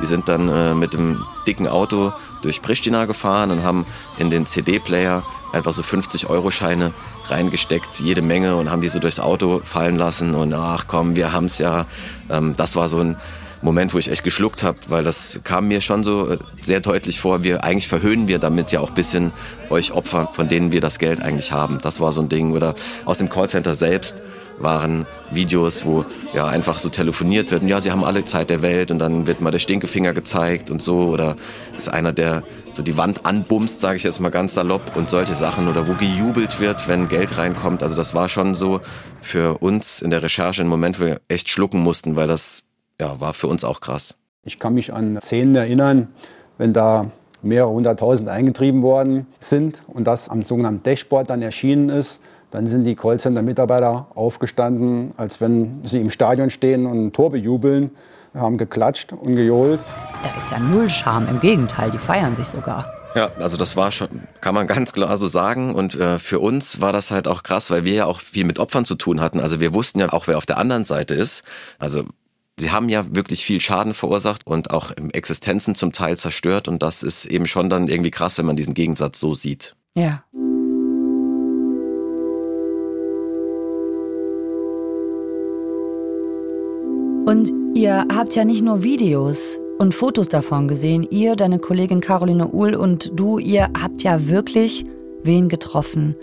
Die 0.00 0.06
sind 0.06 0.28
dann 0.28 0.48
äh, 0.48 0.74
mit 0.74 0.94
dem 0.94 1.24
dicken 1.46 1.68
Auto 1.68 2.12
durch 2.42 2.60
Pristina 2.60 3.04
gefahren 3.04 3.50
und 3.52 3.62
haben 3.62 3.86
in 4.18 4.30
den 4.30 4.46
CD-Player 4.46 5.22
einfach 5.52 5.72
so 5.72 5.82
50-Euro-Scheine 5.82 6.92
reingesteckt, 7.28 8.00
jede 8.00 8.22
Menge 8.22 8.56
und 8.56 8.70
haben 8.70 8.82
die 8.82 8.88
so 8.88 8.98
durchs 8.98 9.20
Auto 9.20 9.60
fallen 9.62 9.96
lassen 9.96 10.34
und 10.34 10.52
ach 10.54 10.86
komm, 10.88 11.14
wir 11.14 11.32
haben's 11.32 11.58
ja. 11.58 11.86
Ähm, 12.30 12.56
das 12.56 12.74
war 12.74 12.88
so 12.88 12.98
ein 12.98 13.16
Moment, 13.62 13.94
wo 13.94 13.98
ich 13.98 14.10
echt 14.10 14.24
geschluckt 14.24 14.64
habe, 14.64 14.78
weil 14.88 15.04
das 15.04 15.40
kam 15.44 15.68
mir 15.68 15.80
schon 15.80 16.02
so 16.02 16.28
äh, 16.28 16.38
sehr 16.60 16.80
deutlich 16.80 17.20
vor. 17.20 17.44
Wir 17.44 17.62
eigentlich 17.62 17.86
verhöhnen 17.86 18.26
wir 18.26 18.40
damit 18.40 18.72
ja 18.72 18.80
auch 18.80 18.90
bisschen 18.90 19.32
euch 19.70 19.92
Opfer, 19.92 20.28
von 20.32 20.48
denen 20.48 20.72
wir 20.72 20.80
das 20.80 20.98
Geld 20.98 21.22
eigentlich 21.22 21.52
haben. 21.52 21.78
Das 21.80 22.00
war 22.00 22.10
so 22.12 22.20
ein 22.20 22.28
Ding. 22.28 22.52
Oder 22.52 22.74
aus 23.04 23.18
dem 23.18 23.30
Callcenter 23.30 23.76
selbst 23.76 24.16
waren 24.58 25.06
Videos, 25.30 25.86
wo 25.86 26.04
ja 26.34 26.46
einfach 26.46 26.80
so 26.80 26.88
telefoniert 26.88 27.52
wird. 27.52 27.62
Und 27.62 27.68
ja, 27.68 27.80
sie 27.80 27.92
haben 27.92 28.02
alle 28.02 28.24
Zeit 28.24 28.50
der 28.50 28.62
Welt 28.62 28.90
und 28.90 28.98
dann 28.98 29.28
wird 29.28 29.40
mal 29.40 29.52
der 29.52 29.60
Stinkefinger 29.60 30.12
gezeigt 30.12 30.68
und 30.68 30.82
so. 30.82 31.08
Oder 31.08 31.36
ist 31.76 31.88
einer, 31.88 32.12
der 32.12 32.42
so 32.72 32.82
die 32.82 32.96
Wand 32.96 33.24
anbumst, 33.24 33.80
sage 33.80 33.96
ich 33.96 34.02
jetzt 34.02 34.18
mal 34.18 34.30
ganz 34.30 34.54
salopp 34.54 34.96
und 34.96 35.08
solche 35.08 35.36
Sachen. 35.36 35.68
Oder 35.68 35.86
wo 35.86 35.94
gejubelt 35.94 36.58
wird, 36.58 36.88
wenn 36.88 37.08
Geld 37.08 37.38
reinkommt. 37.38 37.84
Also 37.84 37.94
das 37.94 38.12
war 38.12 38.28
schon 38.28 38.56
so 38.56 38.80
für 39.20 39.58
uns 39.58 40.02
in 40.02 40.10
der 40.10 40.22
Recherche 40.22 40.62
ein 40.62 40.68
Moment, 40.68 40.98
wo 40.98 41.04
wir 41.04 41.20
echt 41.28 41.48
schlucken 41.48 41.80
mussten, 41.80 42.16
weil 42.16 42.26
das 42.26 42.64
ja, 43.02 43.20
war 43.20 43.34
für 43.34 43.48
uns 43.48 43.64
auch 43.64 43.80
krass. 43.80 44.14
Ich 44.44 44.58
kann 44.60 44.74
mich 44.74 44.92
an 44.92 45.18
Szenen 45.20 45.56
erinnern, 45.56 46.08
wenn 46.56 46.72
da 46.72 47.10
mehrere 47.42 47.70
hunderttausend 47.70 48.28
eingetrieben 48.28 48.82
worden 48.82 49.26
sind 49.40 49.82
und 49.88 50.06
das 50.06 50.28
am 50.28 50.44
sogenannten 50.44 50.84
Dashboard 50.84 51.28
dann 51.28 51.42
erschienen 51.42 51.88
ist, 51.88 52.20
dann 52.52 52.66
sind 52.68 52.84
die 52.84 52.94
Callcenter-Mitarbeiter 52.94 54.06
aufgestanden, 54.14 55.12
als 55.16 55.40
wenn 55.40 55.80
sie 55.84 56.00
im 56.00 56.10
Stadion 56.10 56.50
stehen 56.50 56.86
und 56.86 57.06
ein 57.06 57.12
Tor 57.12 57.32
bejubeln. 57.32 57.90
haben 58.34 58.56
geklatscht 58.56 59.12
und 59.12 59.34
gejohlt. 59.34 59.80
Da 60.22 60.30
ist 60.36 60.52
ja 60.52 60.60
null 60.60 60.88
Scham, 60.88 61.26
im 61.28 61.40
Gegenteil, 61.40 61.90
die 61.90 61.98
feiern 61.98 62.36
sich 62.36 62.46
sogar. 62.46 62.92
Ja, 63.14 63.30
also 63.38 63.56
das 63.56 63.76
war 63.76 63.92
schon, 63.92 64.22
kann 64.40 64.54
man 64.54 64.66
ganz 64.66 64.92
klar 64.92 65.16
so 65.16 65.26
sagen. 65.26 65.74
Und 65.74 65.96
äh, 65.96 66.18
für 66.18 66.38
uns 66.38 66.80
war 66.80 66.92
das 66.92 67.10
halt 67.10 67.26
auch 67.26 67.42
krass, 67.42 67.70
weil 67.70 67.84
wir 67.84 67.94
ja 67.94 68.06
auch 68.06 68.20
viel 68.20 68.44
mit 68.44 68.58
Opfern 68.58 68.84
zu 68.84 68.94
tun 68.94 69.20
hatten. 69.20 69.40
Also 69.40 69.60
wir 69.60 69.74
wussten 69.74 69.98
ja 69.98 70.12
auch, 70.12 70.28
wer 70.28 70.38
auf 70.38 70.46
der 70.46 70.58
anderen 70.58 70.84
Seite 70.84 71.14
ist. 71.14 71.42
Also 71.78 72.04
sie 72.62 72.70
haben 72.70 72.88
ja 72.88 73.04
wirklich 73.14 73.44
viel 73.44 73.60
Schaden 73.60 73.92
verursacht 73.92 74.46
und 74.46 74.70
auch 74.70 74.92
Existenzen 75.12 75.74
zum 75.74 75.92
Teil 75.92 76.16
zerstört. 76.16 76.68
Und 76.68 76.82
das 76.82 77.02
ist 77.02 77.26
eben 77.26 77.46
schon 77.46 77.68
dann 77.68 77.88
irgendwie 77.88 78.10
krass, 78.10 78.38
wenn 78.38 78.46
man 78.46 78.56
diesen 78.56 78.72
Gegensatz 78.72 79.20
so 79.20 79.34
sieht. 79.34 79.74
Ja. 79.94 80.24
Und 87.26 87.52
ihr 87.74 88.06
habt 88.14 88.34
ja 88.34 88.44
nicht 88.44 88.62
nur 88.62 88.82
Videos 88.82 89.60
und 89.78 89.94
Fotos 89.94 90.28
davon 90.28 90.68
gesehen. 90.68 91.06
Ihr, 91.10 91.34
deine 91.34 91.58
Kollegin 91.58 92.00
Caroline 92.00 92.48
Uhl 92.48 92.74
und 92.74 93.12
du, 93.18 93.38
ihr 93.38 93.70
habt 93.80 94.02
ja 94.02 94.28
wirklich 94.28 94.84
wen 95.24 95.48
getroffen, 95.48 96.14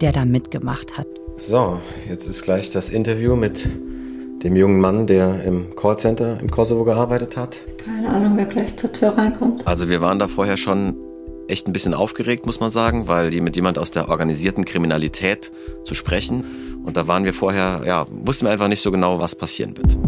der 0.00 0.12
da 0.12 0.24
mitgemacht 0.24 0.96
hat. 0.96 1.06
So, 1.36 1.80
jetzt 2.08 2.28
ist 2.28 2.42
gleich 2.42 2.70
das 2.70 2.90
Interview 2.90 3.34
mit 3.34 3.68
dem 4.42 4.56
jungen 4.56 4.80
Mann, 4.80 5.06
der 5.06 5.44
im 5.44 5.76
Callcenter 5.76 6.38
im 6.40 6.50
Kosovo 6.50 6.84
gearbeitet 6.84 7.36
hat. 7.36 7.58
Keine 7.84 8.08
Ahnung, 8.08 8.32
wer 8.36 8.46
gleich 8.46 8.76
zur 8.76 8.92
Tür 8.92 9.10
reinkommt. 9.10 9.66
Also 9.66 9.88
wir 9.88 10.00
waren 10.00 10.18
da 10.18 10.28
vorher 10.28 10.56
schon 10.56 10.96
echt 11.48 11.66
ein 11.66 11.72
bisschen 11.72 11.94
aufgeregt, 11.94 12.46
muss 12.46 12.60
man 12.60 12.70
sagen, 12.70 13.08
weil 13.08 13.30
die 13.30 13.40
mit 13.40 13.56
jemand 13.56 13.78
aus 13.78 13.90
der 13.90 14.08
organisierten 14.08 14.64
Kriminalität 14.64 15.52
zu 15.84 15.94
sprechen. 15.94 16.44
Und 16.84 16.96
da 16.96 17.06
waren 17.06 17.24
wir 17.24 17.34
vorher, 17.34 17.82
ja, 17.84 18.06
wussten 18.08 18.46
wir 18.46 18.52
einfach 18.52 18.68
nicht 18.68 18.80
so 18.80 18.90
genau, 18.90 19.20
was 19.20 19.36
passieren 19.36 19.76
wird. 19.76 19.98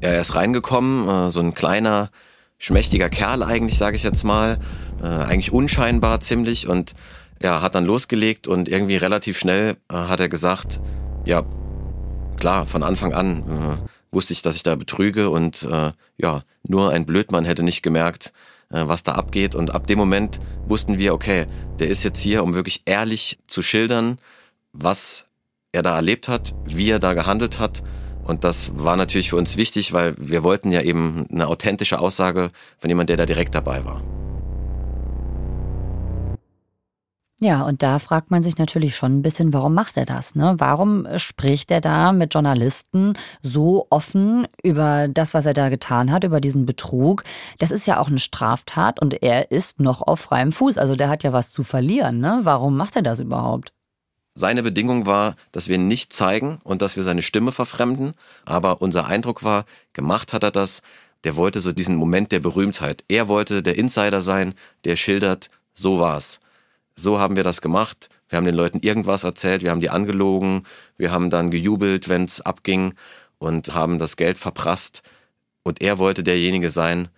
Er 0.00 0.20
ist 0.20 0.34
reingekommen, 0.34 1.08
äh, 1.08 1.30
so 1.30 1.40
ein 1.40 1.54
kleiner, 1.54 2.10
schmächtiger 2.58 3.08
Kerl 3.08 3.42
eigentlich, 3.42 3.78
sage 3.78 3.96
ich 3.96 4.04
jetzt 4.04 4.22
mal, 4.22 4.58
äh, 5.02 5.06
eigentlich 5.06 5.52
unscheinbar 5.52 6.20
ziemlich 6.20 6.68
und 6.68 6.94
ja, 7.42 7.60
hat 7.60 7.74
dann 7.74 7.84
losgelegt 7.84 8.46
und 8.46 8.68
irgendwie 8.68 8.96
relativ 8.96 9.38
schnell 9.38 9.76
äh, 9.90 9.94
hat 9.94 10.20
er 10.20 10.28
gesagt, 10.28 10.80
ja, 11.24 11.44
klar, 12.36 12.66
von 12.66 12.82
Anfang 12.82 13.12
an 13.12 13.38
äh, 13.38 14.14
wusste 14.14 14.32
ich, 14.32 14.42
dass 14.42 14.56
ich 14.56 14.62
da 14.62 14.76
betrüge 14.76 15.30
und 15.30 15.62
äh, 15.64 15.92
ja, 16.18 16.42
nur 16.66 16.90
ein 16.90 17.06
Blödmann 17.06 17.44
hätte 17.44 17.62
nicht 17.62 17.82
gemerkt, 17.82 18.32
äh, 18.70 18.82
was 18.86 19.02
da 19.02 19.12
abgeht 19.12 19.54
und 19.54 19.74
ab 19.74 19.86
dem 19.86 19.98
Moment 19.98 20.40
wussten 20.66 20.98
wir, 20.98 21.14
okay, 21.14 21.46
der 21.78 21.88
ist 21.88 22.04
jetzt 22.04 22.20
hier, 22.20 22.42
um 22.42 22.54
wirklich 22.54 22.82
ehrlich 22.86 23.38
zu 23.46 23.62
schildern, 23.62 24.18
was 24.72 25.26
er 25.72 25.82
da 25.82 25.96
erlebt 25.96 26.28
hat, 26.28 26.54
wie 26.64 26.90
er 26.90 26.98
da 26.98 27.14
gehandelt 27.14 27.58
hat 27.58 27.82
und 28.26 28.42
das 28.42 28.72
war 28.76 28.96
natürlich 28.96 29.30
für 29.30 29.36
uns 29.36 29.56
wichtig, 29.56 29.92
weil 29.92 30.14
wir 30.18 30.42
wollten 30.42 30.72
ja 30.72 30.82
eben 30.82 31.26
eine 31.30 31.46
authentische 31.46 32.00
Aussage 32.00 32.50
von 32.76 32.90
jemandem, 32.90 33.16
der 33.16 33.24
da 33.24 33.26
direkt 33.26 33.54
dabei 33.54 33.84
war. 33.84 34.02
Ja, 37.38 37.64
und 37.64 37.82
da 37.82 37.98
fragt 37.98 38.30
man 38.30 38.42
sich 38.42 38.56
natürlich 38.56 38.96
schon 38.96 39.18
ein 39.18 39.22
bisschen, 39.22 39.52
warum 39.52 39.74
macht 39.74 39.98
er 39.98 40.06
das? 40.06 40.34
Ne? 40.34 40.54
Warum 40.56 41.06
spricht 41.18 41.70
er 41.70 41.82
da 41.82 42.12
mit 42.12 42.32
Journalisten 42.32 43.12
so 43.42 43.86
offen 43.90 44.48
über 44.62 45.08
das, 45.08 45.34
was 45.34 45.44
er 45.44 45.52
da 45.52 45.68
getan 45.68 46.10
hat, 46.10 46.24
über 46.24 46.40
diesen 46.40 46.64
Betrug? 46.64 47.24
Das 47.58 47.70
ist 47.70 47.86
ja 47.86 48.00
auch 48.00 48.08
eine 48.08 48.20
Straftat 48.20 49.02
und 49.02 49.22
er 49.22 49.50
ist 49.50 49.80
noch 49.80 50.00
auf 50.00 50.20
freiem 50.20 50.50
Fuß. 50.50 50.78
Also 50.78 50.96
der 50.96 51.10
hat 51.10 51.24
ja 51.24 51.34
was 51.34 51.52
zu 51.52 51.62
verlieren. 51.62 52.20
Ne? 52.20 52.40
Warum 52.44 52.74
macht 52.74 52.96
er 52.96 53.02
das 53.02 53.20
überhaupt? 53.20 53.74
Seine 54.34 54.62
Bedingung 54.62 55.04
war, 55.04 55.36
dass 55.52 55.68
wir 55.68 55.76
nicht 55.76 56.14
zeigen 56.14 56.58
und 56.64 56.80
dass 56.80 56.96
wir 56.96 57.02
seine 57.02 57.22
Stimme 57.22 57.52
verfremden. 57.52 58.14
Aber 58.46 58.80
unser 58.80 59.06
Eindruck 59.08 59.44
war, 59.44 59.66
gemacht 59.92 60.32
hat 60.32 60.42
er 60.42 60.52
das. 60.52 60.80
Der 61.24 61.36
wollte 61.36 61.60
so 61.60 61.72
diesen 61.72 61.96
Moment 61.96 62.32
der 62.32 62.40
Berühmtheit. 62.40 63.04
Er 63.08 63.28
wollte 63.28 63.62
der 63.62 63.76
Insider 63.76 64.22
sein, 64.22 64.54
der 64.86 64.96
schildert, 64.96 65.50
so 65.74 66.00
war's. 66.00 66.40
So 66.98 67.20
haben 67.20 67.36
wir 67.36 67.44
das 67.44 67.60
gemacht. 67.60 68.08
Wir 68.28 68.38
haben 68.38 68.46
den 68.46 68.54
Leuten 68.54 68.80
irgendwas 68.80 69.24
erzählt, 69.24 69.62
wir 69.62 69.70
haben 69.70 69.80
die 69.80 69.90
angelogen, 69.90 70.64
wir 70.96 71.12
haben 71.12 71.30
dann 71.30 71.50
gejubelt, 71.50 72.08
wenn's 72.08 72.40
abging 72.40 72.94
und 73.38 73.74
haben 73.74 73.98
das 73.98 74.16
Geld 74.16 74.38
verprasst. 74.38 75.02
Und 75.62 75.82
er 75.82 75.98
wollte 75.98 76.24
derjenige 76.24 76.70
sein, 76.70 77.08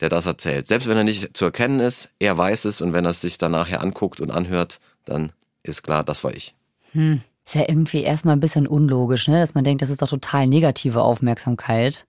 der 0.00 0.08
das 0.08 0.26
erzählt. 0.26 0.66
Selbst 0.66 0.88
wenn 0.88 0.96
er 0.96 1.04
nicht 1.04 1.36
zu 1.36 1.44
erkennen 1.44 1.80
ist, 1.80 2.10
er 2.18 2.36
weiß 2.36 2.66
es 2.66 2.80
und 2.80 2.92
wenn 2.92 3.04
er 3.04 3.12
es 3.12 3.20
sich 3.20 3.38
dann 3.38 3.52
nachher 3.52 3.80
anguckt 3.80 4.20
und 4.20 4.30
anhört, 4.30 4.80
dann 5.04 5.32
ist 5.62 5.82
klar, 5.82 6.04
das 6.04 6.24
war 6.24 6.34
ich. 6.34 6.54
Hm. 6.92 7.20
Ist 7.46 7.54
ja 7.54 7.64
irgendwie 7.66 8.02
erstmal 8.02 8.36
ein 8.36 8.40
bisschen 8.40 8.66
unlogisch, 8.66 9.26
ne? 9.28 9.40
dass 9.40 9.54
man 9.54 9.64
denkt, 9.64 9.80
das 9.82 9.90
ist 9.90 10.02
doch 10.02 10.10
total 10.10 10.46
negative 10.46 11.02
Aufmerksamkeit. 11.02 12.06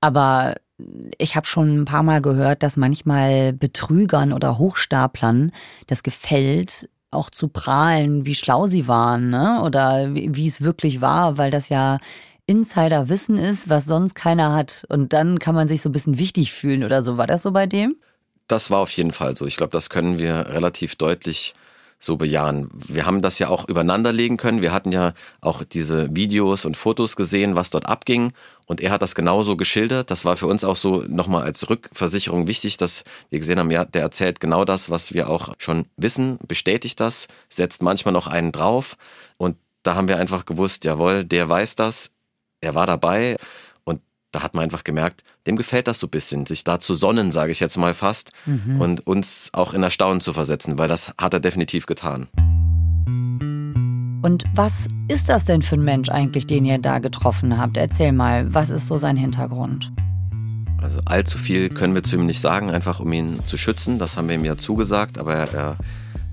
Aber 0.00 0.54
ich 1.18 1.36
habe 1.36 1.46
schon 1.46 1.80
ein 1.80 1.84
paar 1.84 2.02
Mal 2.02 2.20
gehört, 2.20 2.62
dass 2.62 2.76
manchmal 2.76 3.52
Betrügern 3.52 4.32
oder 4.32 4.58
Hochstaplern 4.58 5.52
das 5.86 6.02
gefällt, 6.02 6.88
auch 7.10 7.30
zu 7.30 7.48
prahlen, 7.48 8.26
wie 8.26 8.34
schlau 8.34 8.66
sie 8.66 8.88
waren, 8.88 9.30
ne? 9.30 9.62
Oder 9.64 10.14
wie, 10.14 10.46
es 10.46 10.60
wirklich 10.60 11.00
war, 11.00 11.38
weil 11.38 11.50
das 11.50 11.68
ja 11.68 11.98
Insiderwissen 12.46 13.38
ist, 13.38 13.68
was 13.68 13.86
sonst 13.86 14.14
keiner 14.14 14.52
hat. 14.54 14.84
Und 14.88 15.12
dann 15.12 15.38
kann 15.38 15.54
man 15.54 15.68
sich 15.68 15.82
so 15.82 15.88
ein 15.88 15.92
bisschen 15.92 16.18
wichtig 16.18 16.52
fühlen 16.52 16.84
oder 16.84 17.02
so. 17.02 17.16
War 17.16 17.26
das 17.26 17.42
so 17.42 17.52
bei 17.52 17.66
dem? 17.66 17.96
Das 18.46 18.70
war 18.70 18.78
auf 18.78 18.90
jeden 18.90 19.12
Fall 19.12 19.34
so. 19.34 19.46
Ich 19.46 19.56
glaube, 19.56 19.72
das 19.72 19.90
können 19.90 20.18
wir 20.18 20.48
relativ 20.48 20.96
deutlich 20.96 21.54
so 21.98 22.16
bejahen. 22.16 22.68
Wir 22.72 23.06
haben 23.06 23.22
das 23.22 23.38
ja 23.38 23.48
auch 23.48 23.68
übereinander 23.68 24.12
legen 24.12 24.36
können. 24.36 24.62
Wir 24.62 24.72
hatten 24.72 24.92
ja 24.92 25.14
auch 25.40 25.62
diese 25.64 26.14
Videos 26.14 26.64
und 26.64 26.76
Fotos 26.76 27.16
gesehen, 27.16 27.56
was 27.56 27.70
dort 27.70 27.86
abging. 27.86 28.32
Und 28.66 28.80
er 28.80 28.90
hat 28.90 29.02
das 29.02 29.14
genauso 29.14 29.56
geschildert. 29.56 30.10
Das 30.10 30.24
war 30.24 30.36
für 30.36 30.46
uns 30.46 30.64
auch 30.64 30.76
so 30.76 31.04
nochmal 31.08 31.44
als 31.44 31.68
Rückversicherung 31.70 32.46
wichtig, 32.46 32.76
dass 32.76 33.04
wir 33.30 33.38
gesehen 33.38 33.58
haben, 33.58 33.70
ja, 33.70 33.84
der 33.84 34.02
erzählt 34.02 34.40
genau 34.40 34.64
das, 34.64 34.90
was 34.90 35.14
wir 35.14 35.30
auch 35.30 35.54
schon 35.58 35.86
wissen, 35.96 36.38
bestätigt 36.46 37.00
das, 37.00 37.28
setzt 37.48 37.82
manchmal 37.82 38.12
noch 38.12 38.26
einen 38.26 38.52
drauf. 38.52 38.96
Und 39.36 39.56
da 39.82 39.94
haben 39.94 40.08
wir 40.08 40.18
einfach 40.18 40.46
gewusst, 40.46 40.84
jawohl, 40.84 41.24
der 41.24 41.48
weiß 41.48 41.76
das, 41.76 42.10
er 42.60 42.74
war 42.74 42.86
dabei 42.86 43.36
da 44.36 44.42
hat 44.42 44.54
man 44.54 44.64
einfach 44.64 44.84
gemerkt, 44.84 45.24
dem 45.46 45.56
gefällt 45.56 45.88
das 45.88 45.98
so 45.98 46.08
ein 46.08 46.10
bisschen, 46.10 46.44
sich 46.44 46.62
da 46.62 46.78
zu 46.78 46.94
sonnen, 46.94 47.32
sage 47.32 47.52
ich 47.52 47.58
jetzt 47.58 47.78
mal 47.78 47.94
fast, 47.94 48.32
mhm. 48.44 48.82
und 48.82 49.06
uns 49.06 49.48
auch 49.54 49.72
in 49.72 49.82
Erstaunen 49.82 50.20
zu 50.20 50.34
versetzen, 50.34 50.76
weil 50.76 50.88
das 50.88 51.14
hat 51.16 51.32
er 51.32 51.40
definitiv 51.40 51.86
getan. 51.86 52.26
Und 54.22 54.44
was 54.54 54.88
ist 55.08 55.30
das 55.30 55.46
denn 55.46 55.62
für 55.62 55.76
ein 55.76 55.84
Mensch 55.84 56.10
eigentlich, 56.10 56.46
den 56.46 56.66
ihr 56.66 56.76
da 56.76 56.98
getroffen 56.98 57.56
habt? 57.56 57.78
Erzähl 57.78 58.12
mal, 58.12 58.52
was 58.52 58.68
ist 58.68 58.88
so 58.88 58.98
sein 58.98 59.16
Hintergrund? 59.16 59.90
Also 60.82 61.00
allzu 61.06 61.38
viel 61.38 61.70
können 61.70 61.94
wir 61.94 62.02
zu 62.02 62.16
ihm 62.16 62.26
nicht 62.26 62.42
sagen, 62.42 62.70
einfach 62.70 63.00
um 63.00 63.10
ihn 63.14 63.40
zu 63.46 63.56
schützen. 63.56 63.98
Das 63.98 64.18
haben 64.18 64.28
wir 64.28 64.34
ihm 64.34 64.44
ja 64.44 64.58
zugesagt, 64.58 65.16
aber 65.16 65.34
er 65.34 65.78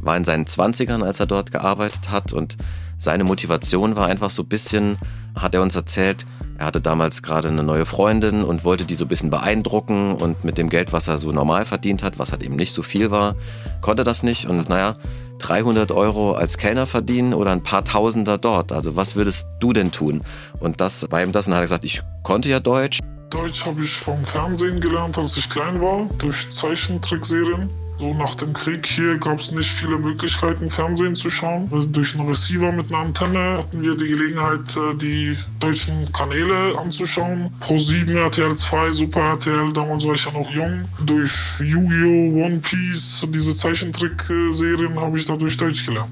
war 0.01 0.17
in 0.17 0.25
seinen 0.25 0.45
Zwanzigern, 0.45 1.03
als 1.03 1.21
er 1.21 1.25
dort 1.25 1.53
gearbeitet 1.53 2.11
hat 2.11 2.33
und 2.33 2.57
seine 2.99 3.23
Motivation 3.23 3.95
war 3.95 4.07
einfach 4.07 4.29
so 4.29 4.43
ein 4.43 4.49
bisschen, 4.49 4.97
hat 5.35 5.53
er 5.55 5.61
uns 5.61 5.75
erzählt, 5.75 6.25
er 6.57 6.67
hatte 6.67 6.81
damals 6.81 7.23
gerade 7.23 7.47
eine 7.47 7.63
neue 7.63 7.85
Freundin 7.85 8.43
und 8.43 8.63
wollte 8.63 8.85
die 8.85 8.95
so 8.95 9.05
ein 9.05 9.07
bisschen 9.07 9.29
beeindrucken 9.29 10.13
und 10.13 10.43
mit 10.43 10.57
dem 10.57 10.69
Geld, 10.69 10.93
was 10.93 11.07
er 11.07 11.17
so 11.17 11.31
normal 11.31 11.65
verdient 11.65 12.03
hat, 12.03 12.19
was 12.19 12.31
halt 12.31 12.43
eben 12.43 12.55
nicht 12.55 12.73
so 12.73 12.83
viel 12.83 13.11
war, 13.11 13.35
konnte 13.81 14.03
das 14.03 14.23
nicht 14.23 14.45
und 14.45 14.69
naja, 14.69 14.95
300 15.39 15.91
Euro 15.91 16.33
als 16.33 16.57
Kellner 16.57 16.85
verdienen 16.85 17.33
oder 17.33 17.51
ein 17.51 17.63
paar 17.63 17.83
Tausender 17.83 18.37
dort. 18.37 18.71
Also 18.71 18.95
was 18.95 19.15
würdest 19.15 19.47
du 19.59 19.73
denn 19.73 19.91
tun? 19.91 20.21
Und 20.59 20.79
das 20.79 21.05
bei 21.09 21.23
ihm 21.23 21.31
das 21.31 21.47
und 21.47 21.53
hat 21.53 21.59
er 21.59 21.63
gesagt, 21.63 21.83
ich 21.83 22.01
konnte 22.23 22.49
ja 22.49 22.59
Deutsch. 22.59 22.99
Deutsch 23.29 23.65
habe 23.65 23.81
ich 23.81 23.91
vom 23.91 24.23
Fernsehen 24.23 24.79
gelernt, 24.79 25.17
als 25.17 25.35
ich 25.37 25.49
klein 25.49 25.81
war, 25.81 26.07
durch 26.19 26.49
Zeichentrickserien. 26.51 27.69
So 28.03 28.13
nach 28.13 28.35
dem 28.35 28.51
Krieg 28.51 28.85
hier 28.85 29.17
gab 29.17 29.39
es 29.39 29.53
nicht 29.53 29.69
viele 29.69 29.97
Möglichkeiten, 29.97 30.69
Fernsehen 30.69 31.15
zu 31.15 31.29
schauen. 31.29 31.69
Also 31.71 31.87
durch 31.87 32.19
einen 32.19 32.27
Receiver 32.27 32.69
mit 32.73 32.89
einer 32.89 32.99
Antenne 32.99 33.59
hatten 33.59 33.81
wir 33.81 33.95
die 33.95 34.09
Gelegenheit, 34.09 34.75
äh, 34.75 34.93
die 34.93 35.37
deutschen 35.61 36.11
Kanäle 36.11 36.77
anzuschauen. 36.77 37.53
Pro 37.61 37.77
7, 37.77 38.13
RTL 38.13 38.55
2, 38.57 38.91
Super 38.91 39.21
RTL, 39.21 39.71
damals 39.71 40.05
war 40.05 40.15
ich 40.15 40.25
ja 40.25 40.33
noch 40.33 40.51
jung. 40.51 40.83
Durch 41.05 41.61
Yu-Gi-Oh!, 41.61 42.43
One 42.45 42.57
Piece, 42.57 43.25
diese 43.29 43.55
Zeichentrickserien 43.55 44.99
habe 44.99 45.17
ich 45.17 45.23
dadurch 45.23 45.55
Deutsch 45.55 45.85
gelernt. 45.85 46.11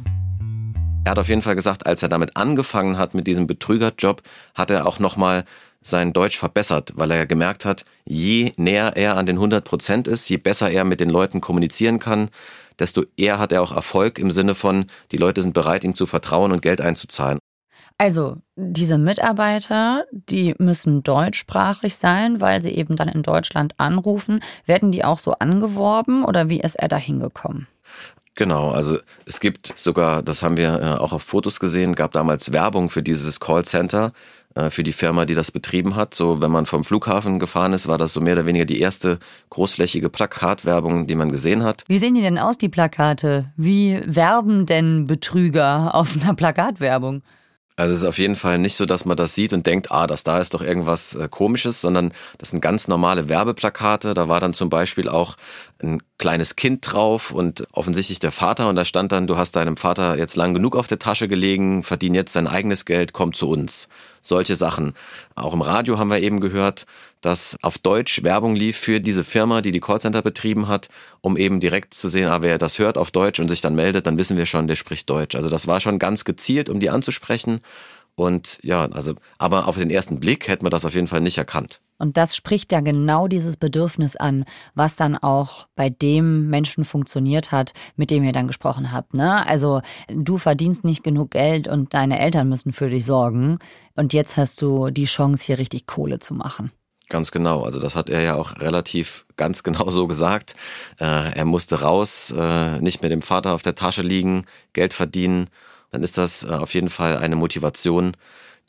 Er 1.03 1.11
hat 1.11 1.19
auf 1.19 1.27
jeden 1.27 1.41
Fall 1.41 1.57
gesagt, 1.57 1.85
als 1.85 2.01
er 2.03 2.07
damit 2.07 2.37
angefangen 2.37 2.97
hat 2.97 3.15
mit 3.15 3.27
diesem 3.27 3.47
Betrügerjob, 3.47 4.21
hat 4.55 4.69
er 4.69 4.87
auch 4.87 4.99
nochmal 4.99 5.43
sein 5.81 6.13
Deutsch 6.13 6.37
verbessert, 6.37 6.91
weil 6.95 7.11
er 7.11 7.25
gemerkt 7.25 7.65
hat, 7.65 7.85
je 8.05 8.53
näher 8.57 8.95
er 8.95 9.17
an 9.17 9.25
den 9.25 9.37
100 9.37 9.63
Prozent 9.65 10.07
ist, 10.07 10.29
je 10.29 10.37
besser 10.37 10.69
er 10.69 10.83
mit 10.83 10.99
den 10.99 11.09
Leuten 11.09 11.41
kommunizieren 11.41 11.99
kann, 11.99 12.29
desto 12.79 13.03
eher 13.17 13.39
hat 13.39 13.51
er 13.51 13.61
auch 13.61 13.71
Erfolg 13.71 14.19
im 14.19 14.31
Sinne 14.31 14.55
von, 14.55 14.85
die 15.11 15.17
Leute 15.17 15.41
sind 15.41 15.53
bereit, 15.53 15.83
ihm 15.83 15.95
zu 15.95 16.05
vertrauen 16.05 16.51
und 16.51 16.61
Geld 16.61 16.81
einzuzahlen. 16.81 17.39
Also, 17.97 18.37
diese 18.55 18.97
Mitarbeiter, 18.97 20.05
die 20.11 20.55
müssen 20.57 21.03
deutschsprachig 21.03 21.95
sein, 21.95 22.41
weil 22.41 22.61
sie 22.61 22.71
eben 22.71 22.95
dann 22.95 23.07
in 23.07 23.21
Deutschland 23.21 23.75
anrufen. 23.77 24.39
Werden 24.65 24.91
die 24.91 25.03
auch 25.03 25.19
so 25.19 25.33
angeworben 25.33 26.23
oder 26.23 26.49
wie 26.49 26.61
ist 26.61 26.77
er 26.77 26.87
da 26.87 26.97
hingekommen? 26.97 27.67
Genau, 28.33 28.71
also 28.71 28.97
es 29.25 29.39
gibt 29.39 29.73
sogar, 29.77 30.23
das 30.23 30.41
haben 30.41 30.57
wir 30.57 30.81
äh, 30.81 30.99
auch 30.99 31.11
auf 31.11 31.21
Fotos 31.21 31.59
gesehen, 31.59 31.93
gab 31.93 32.13
damals 32.13 32.51
Werbung 32.51 32.89
für 32.89 33.03
dieses 33.03 33.39
Callcenter 33.39 34.13
für 34.69 34.83
die 34.83 34.91
Firma, 34.91 35.25
die 35.25 35.35
das 35.35 35.51
betrieben 35.51 35.95
hat. 35.95 36.13
So, 36.13 36.41
wenn 36.41 36.51
man 36.51 36.65
vom 36.65 36.83
Flughafen 36.83 37.39
gefahren 37.39 37.73
ist, 37.73 37.87
war 37.87 37.97
das 37.97 38.13
so 38.13 38.21
mehr 38.21 38.33
oder 38.33 38.45
weniger 38.45 38.65
die 38.65 38.79
erste 38.79 39.19
großflächige 39.49 40.09
Plakatwerbung, 40.09 41.07
die 41.07 41.15
man 41.15 41.31
gesehen 41.31 41.63
hat. 41.63 41.83
Wie 41.87 41.97
sehen 41.97 42.15
die 42.15 42.21
denn 42.21 42.37
aus, 42.37 42.57
die 42.57 42.69
Plakate? 42.69 43.51
Wie 43.55 44.01
werben 44.05 44.65
denn 44.65 45.07
Betrüger 45.07 45.95
auf 45.95 46.17
einer 46.21 46.33
Plakatwerbung? 46.33 47.23
Also 47.77 47.93
es 47.93 47.99
ist 47.99 48.05
auf 48.05 48.19
jeden 48.19 48.35
Fall 48.35 48.59
nicht 48.59 48.75
so, 48.75 48.85
dass 48.85 49.05
man 49.05 49.17
das 49.17 49.33
sieht 49.33 49.53
und 49.53 49.65
denkt, 49.65 49.91
ah, 49.91 50.05
das 50.05 50.23
da 50.23 50.39
ist 50.39 50.53
doch 50.53 50.61
irgendwas 50.61 51.15
äh, 51.15 51.27
Komisches, 51.29 51.81
sondern 51.81 52.11
das 52.37 52.49
sind 52.49 52.61
ganz 52.61 52.87
normale 52.87 53.29
Werbeplakate. 53.29 54.13
Da 54.13 54.27
war 54.27 54.39
dann 54.39 54.53
zum 54.53 54.69
Beispiel 54.69 55.09
auch 55.09 55.35
ein 55.81 55.99
kleines 56.17 56.55
Kind 56.55 56.91
drauf 56.91 57.31
und 57.31 57.65
offensichtlich 57.71 58.19
der 58.19 58.31
Vater 58.31 58.69
und 58.69 58.75
da 58.75 58.85
stand 58.85 59.11
dann, 59.11 59.25
du 59.25 59.37
hast 59.37 59.55
deinem 59.55 59.77
Vater 59.77 60.17
jetzt 60.17 60.35
lang 60.35 60.53
genug 60.53 60.75
auf 60.75 60.87
der 60.87 60.99
Tasche 60.99 61.27
gelegen, 61.27 61.81
verdien 61.81 62.13
jetzt 62.13 62.35
dein 62.35 62.45
eigenes 62.45 62.85
Geld, 62.85 63.13
komm 63.13 63.33
zu 63.33 63.49
uns. 63.49 63.87
Solche 64.21 64.55
Sachen. 64.55 64.93
Auch 65.35 65.53
im 65.53 65.61
Radio 65.61 65.97
haben 65.97 66.09
wir 66.09 66.19
eben 66.19 66.39
gehört, 66.39 66.85
dass 67.21 67.57
auf 67.61 67.77
Deutsch 67.77 68.23
Werbung 68.23 68.55
lief 68.55 68.77
für 68.77 68.99
diese 68.99 69.23
Firma, 69.23 69.61
die 69.61 69.71
die 69.71 69.79
Callcenter 69.79 70.21
betrieben 70.21 70.67
hat, 70.67 70.89
um 71.21 71.37
eben 71.37 71.59
direkt 71.59 71.93
zu 71.93 72.07
sehen, 72.09 72.27
ah, 72.27 72.41
wer 72.41 72.57
das 72.57 72.79
hört 72.79 72.97
auf 72.97 73.11
Deutsch 73.11 73.39
und 73.39 73.47
sich 73.47 73.61
dann 73.61 73.75
meldet, 73.75 74.07
dann 74.07 74.17
wissen 74.17 74.37
wir 74.37 74.45
schon, 74.45 74.67
der 74.67 74.75
spricht 74.75 75.09
Deutsch. 75.09 75.35
Also 75.35 75.49
das 75.49 75.67
war 75.67 75.79
schon 75.79 75.99
ganz 75.99 76.25
gezielt, 76.25 76.69
um 76.69 76.79
die 76.79 76.89
anzusprechen. 76.89 77.61
Und 78.15 78.59
ja, 78.63 78.85
also, 78.91 79.15
aber 79.37 79.67
auf 79.67 79.77
den 79.77 79.89
ersten 79.89 80.19
Blick 80.19 80.47
hätte 80.47 80.63
man 80.63 80.71
das 80.71 80.85
auf 80.85 80.93
jeden 80.93 81.07
Fall 81.07 81.21
nicht 81.21 81.37
erkannt. 81.37 81.79
Und 82.01 82.17
das 82.17 82.35
spricht 82.35 82.71
ja 82.71 82.79
genau 82.79 83.27
dieses 83.27 83.57
Bedürfnis 83.57 84.15
an, 84.15 84.45
was 84.73 84.95
dann 84.95 85.15
auch 85.15 85.67
bei 85.75 85.91
dem 85.91 86.49
Menschen 86.49 86.83
funktioniert 86.83 87.51
hat, 87.51 87.73
mit 87.95 88.09
dem 88.09 88.23
ihr 88.23 88.31
dann 88.31 88.47
gesprochen 88.47 88.91
habt. 88.91 89.13
Ne? 89.13 89.45
Also 89.45 89.81
du 90.07 90.39
verdienst 90.39 90.83
nicht 90.83 91.03
genug 91.03 91.29
Geld 91.29 91.67
und 91.67 91.93
deine 91.93 92.17
Eltern 92.17 92.49
müssen 92.49 92.73
für 92.73 92.89
dich 92.89 93.05
sorgen. 93.05 93.59
Und 93.95 94.13
jetzt 94.13 94.35
hast 94.35 94.63
du 94.63 94.89
die 94.89 95.05
Chance, 95.05 95.45
hier 95.45 95.59
richtig 95.59 95.85
Kohle 95.85 96.17
zu 96.17 96.33
machen. 96.33 96.71
Ganz 97.07 97.29
genau. 97.29 97.61
Also 97.61 97.79
das 97.79 97.95
hat 97.95 98.09
er 98.09 98.21
ja 98.21 98.35
auch 98.35 98.57
relativ 98.57 99.27
ganz 99.37 99.61
genau 99.63 99.91
so 99.91 100.07
gesagt. 100.07 100.55
Äh, 100.99 101.35
er 101.35 101.45
musste 101.45 101.81
raus, 101.81 102.33
äh, 102.35 102.79
nicht 102.79 103.01
mehr 103.01 103.09
dem 103.09 103.21
Vater 103.21 103.53
auf 103.53 103.61
der 103.61 103.75
Tasche 103.75 104.01
liegen, 104.01 104.45
Geld 104.73 104.93
verdienen. 104.93 105.51
Dann 105.91 106.01
ist 106.01 106.17
das 106.17 106.43
äh, 106.43 106.47
auf 106.47 106.73
jeden 106.73 106.89
Fall 106.89 107.19
eine 107.19 107.35
Motivation, 107.35 108.13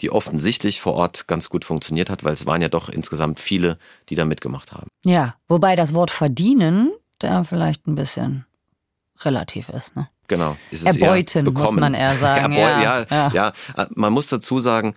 die 0.01 0.11
offensichtlich 0.11 0.81
vor 0.81 0.95
Ort 0.95 1.27
ganz 1.29 1.49
gut 1.49 1.65
funktioniert 1.65 2.11
hat, 2.11 2.25
weil 2.25 2.33
es 2.33 2.47
waren 2.47 2.63
ja 2.63 2.69
doch 2.69 2.89
insgesamt 2.89 3.41
viele, 3.41 3.79
die 4.09 4.15
da 4.15 4.25
mitgemacht 4.25 4.73
haben. 4.73 4.89
Ja, 5.05 5.37
wobei 5.49 5.77
das 5.77 5.95
Wort 5.95 6.11
verdienen 6.11 6.91
da 7.19 7.45
vielleicht 7.45 7.87
ein 7.87 7.95
bisschen 7.95 8.47
relativ 9.21 9.69
ist, 9.69 9.95
ne? 9.97 10.09
Genau. 10.29 10.57
Ist 10.71 10.87
Erbeuten, 10.87 11.53
muss 11.53 11.73
man 11.73 11.95
eher 11.95 12.15
sagen. 12.15 12.53
Erbeu 12.57 12.83
ja, 12.83 12.83
ja, 12.83 13.07
ja. 13.11 13.31
ja. 13.77 13.87
Man 13.95 14.13
muss 14.13 14.29
dazu 14.29 14.61
sagen, 14.61 14.95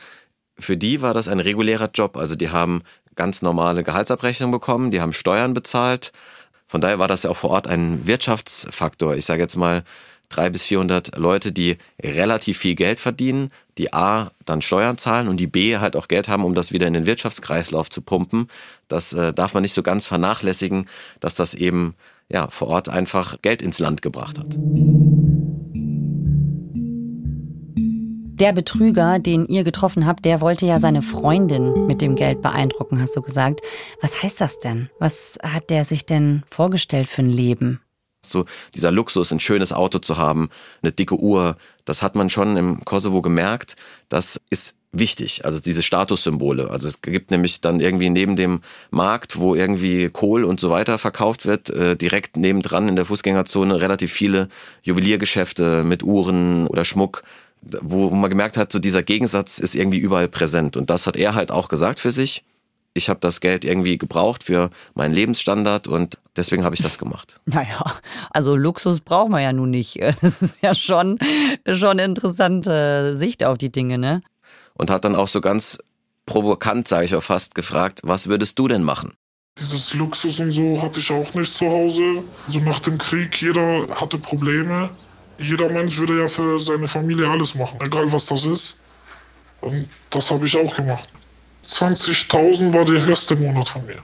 für 0.57 0.77
die 0.77 1.01
war 1.01 1.13
das 1.13 1.27
ein 1.27 1.39
regulärer 1.39 1.89
Job. 1.93 2.15
Also 2.15 2.35
die 2.35 2.49
haben 2.49 2.81
ganz 3.15 3.41
normale 3.41 3.83
Gehaltsabrechnung 3.83 4.51
bekommen, 4.51 4.91
die 4.91 5.01
haben 5.01 5.13
Steuern 5.13 5.53
bezahlt. 5.53 6.11
Von 6.67 6.81
daher 6.81 6.99
war 6.99 7.07
das 7.07 7.23
ja 7.23 7.29
auch 7.29 7.37
vor 7.37 7.51
Ort 7.51 7.67
ein 7.67 8.07
Wirtschaftsfaktor. 8.07 9.15
Ich 9.15 9.25
sage 9.25 9.41
jetzt 9.41 9.55
mal, 9.55 9.83
drei 10.29 10.49
bis 10.49 10.63
400 10.63 11.17
Leute, 11.17 11.51
die 11.51 11.77
relativ 12.01 12.57
viel 12.57 12.75
Geld 12.75 12.99
verdienen, 12.99 13.49
die 13.77 13.93
A 13.93 14.31
dann 14.45 14.61
Steuern 14.61 14.97
zahlen 14.97 15.27
und 15.27 15.37
die 15.37 15.47
B 15.47 15.77
halt 15.77 15.95
auch 15.95 16.07
Geld 16.07 16.27
haben, 16.27 16.43
um 16.43 16.55
das 16.55 16.71
wieder 16.71 16.87
in 16.87 16.93
den 16.93 17.05
Wirtschaftskreislauf 17.05 17.89
zu 17.89 18.01
pumpen. 18.01 18.47
Das 18.87 19.13
äh, 19.13 19.33
darf 19.33 19.53
man 19.53 19.63
nicht 19.63 19.73
so 19.73 19.83
ganz 19.83 20.07
vernachlässigen, 20.07 20.87
dass 21.19 21.35
das 21.35 21.53
eben 21.53 21.95
ja 22.29 22.49
vor 22.49 22.69
Ort 22.69 22.89
einfach 22.89 23.41
Geld 23.41 23.61
ins 23.61 23.79
Land 23.79 24.01
gebracht 24.01 24.39
hat. 24.39 24.57
Der 28.37 28.51
Betrüger, 28.51 29.19
den 29.19 29.45
ihr 29.45 29.63
getroffen 29.63 30.05
habt, 30.05 30.25
der 30.25 30.41
wollte 30.41 30.65
ja 30.65 30.77
seine 30.79 31.01
Freundin 31.01 31.87
mit 31.87 32.01
dem 32.01 32.15
Geld 32.15 32.41
beeindrucken, 32.41 32.99
hast 32.99 33.15
du 33.15 33.21
gesagt. 33.21 33.61
Was 34.01 34.21
heißt 34.21 34.41
das 34.41 34.59
denn? 34.59 34.89
Was 34.99 35.39
hat 35.41 35.69
der 35.69 35.85
sich 35.85 36.05
denn 36.05 36.43
vorgestellt 36.49 37.07
für 37.07 37.21
ein 37.21 37.29
Leben? 37.29 37.79
So 38.25 38.45
dieser 38.73 38.91
Luxus, 38.91 39.31
ein 39.31 39.39
schönes 39.39 39.71
Auto 39.71 39.99
zu 39.99 40.17
haben, 40.17 40.49
eine 40.81 40.91
dicke 40.91 41.15
Uhr, 41.15 41.55
das 41.85 42.01
hat 42.01 42.15
man 42.15 42.29
schon 42.29 42.57
im 42.57 42.83
Kosovo 42.83 43.21
gemerkt. 43.21 43.75
Das 44.09 44.41
ist 44.49 44.75
wichtig, 44.91 45.45
also 45.45 45.59
diese 45.59 45.83
Statussymbole. 45.83 46.69
Also 46.69 46.87
es 46.87 47.01
gibt 47.01 47.31
nämlich 47.31 47.61
dann 47.61 47.79
irgendwie 47.79 48.09
neben 48.09 48.35
dem 48.35 48.61
Markt, 48.91 49.37
wo 49.37 49.55
irgendwie 49.55 50.09
Kohl 50.09 50.43
und 50.43 50.59
so 50.59 50.69
weiter 50.69 50.97
verkauft 50.97 51.45
wird, 51.45 51.69
äh, 51.69 51.95
direkt 51.95 52.37
nebendran 52.37 52.87
in 52.87 52.95
der 52.95 53.05
Fußgängerzone 53.05 53.79
relativ 53.79 54.11
viele 54.11 54.49
Juweliergeschäfte 54.83 55.83
mit 55.83 56.03
Uhren 56.03 56.67
oder 56.67 56.85
Schmuck, 56.85 57.23
wo 57.61 58.09
man 58.09 58.29
gemerkt 58.29 58.57
hat, 58.57 58.71
so 58.71 58.79
dieser 58.79 59.03
Gegensatz 59.03 59.59
ist 59.59 59.75
irgendwie 59.75 59.97
überall 59.97 60.27
präsent. 60.27 60.77
Und 60.77 60.89
das 60.89 61.07
hat 61.07 61.17
er 61.17 61.35
halt 61.35 61.51
auch 61.51 61.67
gesagt 61.67 61.99
für 61.99 62.11
sich 62.11 62.43
ich 62.95 63.09
habe 63.09 63.19
das 63.19 63.41
Geld 63.41 63.63
irgendwie 63.65 63.97
gebraucht 63.97 64.43
für 64.43 64.71
meinen 64.95 65.13
Lebensstandard 65.13 65.87
und 65.87 66.17
deswegen 66.35 66.63
habe 66.63 66.75
ich 66.75 66.81
das 66.81 66.97
gemacht. 66.97 67.39
Naja, 67.45 67.83
also 68.31 68.55
Luxus 68.55 69.01
braucht 69.01 69.29
man 69.29 69.43
ja 69.43 69.53
nun 69.53 69.69
nicht. 69.69 69.99
Das 70.21 70.41
ist 70.41 70.61
ja 70.61 70.73
schon, 70.73 71.19
schon 71.69 71.91
eine 71.91 72.05
interessante 72.05 73.15
Sicht 73.15 73.43
auf 73.43 73.57
die 73.57 73.71
Dinge, 73.71 73.97
ne? 73.97 74.21
Und 74.73 74.89
hat 74.89 75.05
dann 75.05 75.15
auch 75.15 75.27
so 75.27 75.41
ganz 75.41 75.77
provokant, 76.25 76.87
sage 76.87 77.05
ich 77.05 77.15
auch 77.15 77.23
fast, 77.23 77.53
gefragt, 77.53 78.01
was 78.03 78.27
würdest 78.27 78.57
du 78.57 78.67
denn 78.67 78.81
machen? 78.81 79.13
Dieses 79.59 79.93
Luxus 79.93 80.39
und 80.39 80.51
so 80.51 80.81
hatte 80.81 80.99
ich 80.99 81.11
auch 81.11 81.33
nicht 81.33 81.53
zu 81.53 81.69
Hause. 81.69 82.23
Also 82.47 82.59
nach 82.61 82.79
dem 82.79 82.97
Krieg, 82.97 83.41
jeder 83.41 83.87
hatte 83.89 84.17
Probleme. 84.17 84.89
Jeder 85.37 85.69
Mensch 85.69 85.97
würde 85.99 86.19
ja 86.19 86.27
für 86.27 86.59
seine 86.59 86.87
Familie 86.87 87.27
alles 87.27 87.55
machen, 87.55 87.77
egal 87.81 88.11
was 88.11 88.25
das 88.27 88.45
ist. 88.45 88.79
Und 89.61 89.87
das 90.09 90.31
habe 90.31 90.45
ich 90.45 90.57
auch 90.57 90.75
gemacht. 90.75 91.09
20.000 91.67 92.73
war 92.73 92.85
der 92.85 93.05
höchste 93.05 93.35
Monat 93.35 93.69
von 93.69 93.85
mir. 93.85 94.01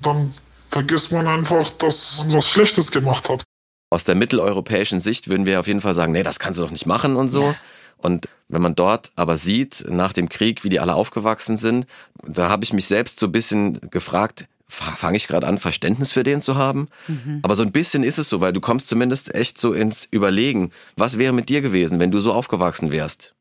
Dann 0.00 0.32
vergisst 0.68 1.12
man 1.12 1.26
einfach, 1.26 1.70
dass 1.70 2.24
man 2.24 2.34
was 2.34 2.48
Schlechtes 2.48 2.90
gemacht 2.90 3.28
hat. 3.28 3.42
Aus 3.90 4.04
der 4.04 4.14
mitteleuropäischen 4.14 5.00
Sicht 5.00 5.28
würden 5.28 5.46
wir 5.46 5.58
auf 5.60 5.66
jeden 5.66 5.80
Fall 5.80 5.94
sagen, 5.94 6.12
nee, 6.12 6.22
das 6.22 6.38
kannst 6.38 6.58
du 6.58 6.64
doch 6.64 6.70
nicht 6.70 6.86
machen 6.86 7.16
und 7.16 7.28
so. 7.28 7.42
Ja. 7.42 7.56
Und 7.98 8.28
wenn 8.48 8.62
man 8.62 8.74
dort 8.74 9.10
aber 9.16 9.36
sieht, 9.36 9.84
nach 9.88 10.12
dem 10.12 10.28
Krieg, 10.28 10.64
wie 10.64 10.68
die 10.68 10.80
alle 10.80 10.94
aufgewachsen 10.94 11.58
sind, 11.58 11.86
da 12.22 12.48
habe 12.48 12.64
ich 12.64 12.72
mich 12.72 12.86
selbst 12.86 13.20
so 13.20 13.26
ein 13.26 13.32
bisschen 13.32 13.78
gefragt, 13.90 14.46
fange 14.70 15.16
ich 15.16 15.26
gerade 15.26 15.46
an, 15.46 15.58
Verständnis 15.58 16.12
für 16.12 16.22
den 16.22 16.40
zu 16.40 16.56
haben? 16.56 16.88
Mhm. 17.08 17.40
Aber 17.42 17.56
so 17.56 17.62
ein 17.62 17.72
bisschen 17.72 18.02
ist 18.04 18.18
es 18.18 18.28
so, 18.28 18.40
weil 18.40 18.52
du 18.52 18.60
kommst 18.60 18.88
zumindest 18.88 19.34
echt 19.34 19.58
so 19.58 19.72
ins 19.72 20.06
Überlegen, 20.10 20.70
was 20.96 21.18
wäre 21.18 21.32
mit 21.32 21.48
dir 21.48 21.60
gewesen, 21.60 21.98
wenn 21.98 22.10
du 22.10 22.20
so 22.20 22.32
aufgewachsen 22.32 22.90
wärst? 22.90 23.34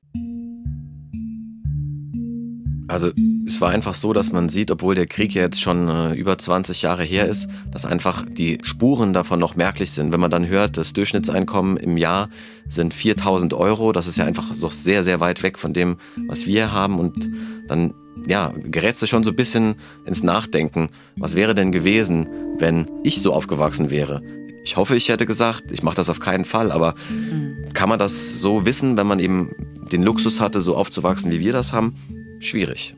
Also 2.90 3.12
es 3.46 3.62
war 3.62 3.70
einfach 3.70 3.94
so, 3.94 4.14
dass 4.14 4.32
man 4.32 4.50
sieht, 4.50 4.72
obwohl 4.72 4.96
der 4.96 5.06
Krieg 5.06 5.36
ja 5.36 5.44
jetzt 5.44 5.62
schon 5.62 5.88
äh, 5.88 6.14
über 6.14 6.38
20 6.40 6.82
Jahre 6.82 7.04
her 7.04 7.28
ist, 7.28 7.48
dass 7.72 7.86
einfach 7.86 8.26
die 8.28 8.58
Spuren 8.64 9.14
davon 9.14 9.40
noch 9.40 9.56
merklich 9.56 9.92
sind. 9.92 10.12
Wenn 10.12 10.20
man 10.20 10.32
dann 10.32 10.48
hört, 10.48 10.76
das 10.76 10.94
Durchschnittseinkommen 10.94 11.78
im 11.78 11.98
Jahr 11.98 12.30
sind 12.68 12.96
4000 12.96 13.54
Euro, 13.54 13.92
das 13.92 14.08
ist 14.08 14.18
ja 14.18 14.26
einfach 14.26 14.54
so 14.54 14.70
sehr, 14.70 15.04
sehr 15.04 15.20
weit 15.20 15.44
weg 15.44 15.60
von 15.60 15.72
dem, 15.72 15.98
was 16.28 16.48
wir 16.48 16.72
haben. 16.72 17.00
Und 17.00 17.30
dann 17.68 17.94
ja, 18.28 18.52
gerätst 18.58 19.04
du 19.04 19.06
schon 19.06 19.24
so 19.24 19.30
ein 19.30 19.36
bisschen 19.36 19.76
ins 20.06 20.24
Nachdenken, 20.24 20.90
was 21.16 21.36
wäre 21.36 21.54
denn 21.54 21.72
gewesen, 21.72 22.28
wenn 22.58 22.90
ich 23.04 23.22
so 23.22 23.34
aufgewachsen 23.34 23.92
wäre? 23.92 24.24
Ich 24.64 24.78
hoffe, 24.78 24.96
ich 24.96 25.10
hätte 25.10 25.28
gesagt, 25.28 25.72
ich 25.72 25.84
mache 25.84 25.96
das 25.96 26.10
auf 26.10 26.20
keinen 26.20 26.44
Fall, 26.44 26.72
aber 26.72 26.96
mhm. 27.10 27.72
kann 27.74 27.88
man 27.88 28.00
das 28.00 28.42
so 28.42 28.66
wissen, 28.66 28.98
wenn 28.98 29.08
man 29.08 29.20
eben 29.20 29.52
den 29.92 30.02
Luxus 30.02 30.40
hatte, 30.40 30.62
so 30.62 30.76
aufzuwachsen, 30.76 31.32
wie 31.32 31.40
wir 31.40 31.54
das 31.54 31.72
haben? 31.72 31.96
Schwierig. 32.40 32.96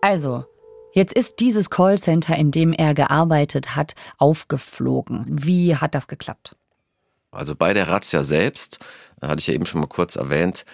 Also, 0.00 0.44
jetzt 0.92 1.12
ist 1.12 1.40
dieses 1.40 1.70
Callcenter, 1.70 2.36
in 2.36 2.50
dem 2.50 2.72
er 2.72 2.94
gearbeitet 2.94 3.74
hat, 3.74 3.94
aufgeflogen. 4.18 5.24
Wie 5.28 5.76
hat 5.76 5.94
das 5.94 6.08
geklappt? 6.08 6.54
Also 7.30 7.54
bei 7.54 7.74
der 7.74 7.88
Razzia 7.88 8.22
selbst, 8.22 8.78
äh, 9.20 9.26
hatte 9.26 9.40
ich 9.40 9.46
ja 9.46 9.54
eben 9.54 9.66
schon 9.66 9.80
mal 9.80 9.86
kurz 9.86 10.16
erwähnt, 10.16 10.64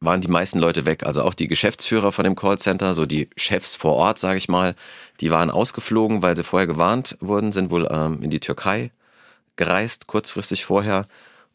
waren 0.00 0.20
die 0.20 0.28
meisten 0.28 0.58
Leute 0.58 0.86
weg. 0.86 1.04
Also 1.04 1.22
auch 1.22 1.34
die 1.34 1.48
Geschäftsführer 1.48 2.12
von 2.12 2.24
dem 2.24 2.36
Callcenter, 2.36 2.94
so 2.94 3.06
die 3.06 3.28
Chefs 3.36 3.74
vor 3.74 3.94
Ort, 3.94 4.18
sage 4.18 4.38
ich 4.38 4.48
mal, 4.48 4.74
die 5.20 5.30
waren 5.30 5.50
ausgeflogen, 5.50 6.22
weil 6.22 6.36
sie 6.36 6.44
vorher 6.44 6.66
gewarnt 6.66 7.16
wurden, 7.20 7.52
sind 7.52 7.70
wohl 7.70 7.88
ähm, 7.90 8.22
in 8.22 8.30
die 8.30 8.40
Türkei 8.40 8.90
gereist, 9.56 10.06
kurzfristig 10.06 10.64
vorher. 10.64 11.06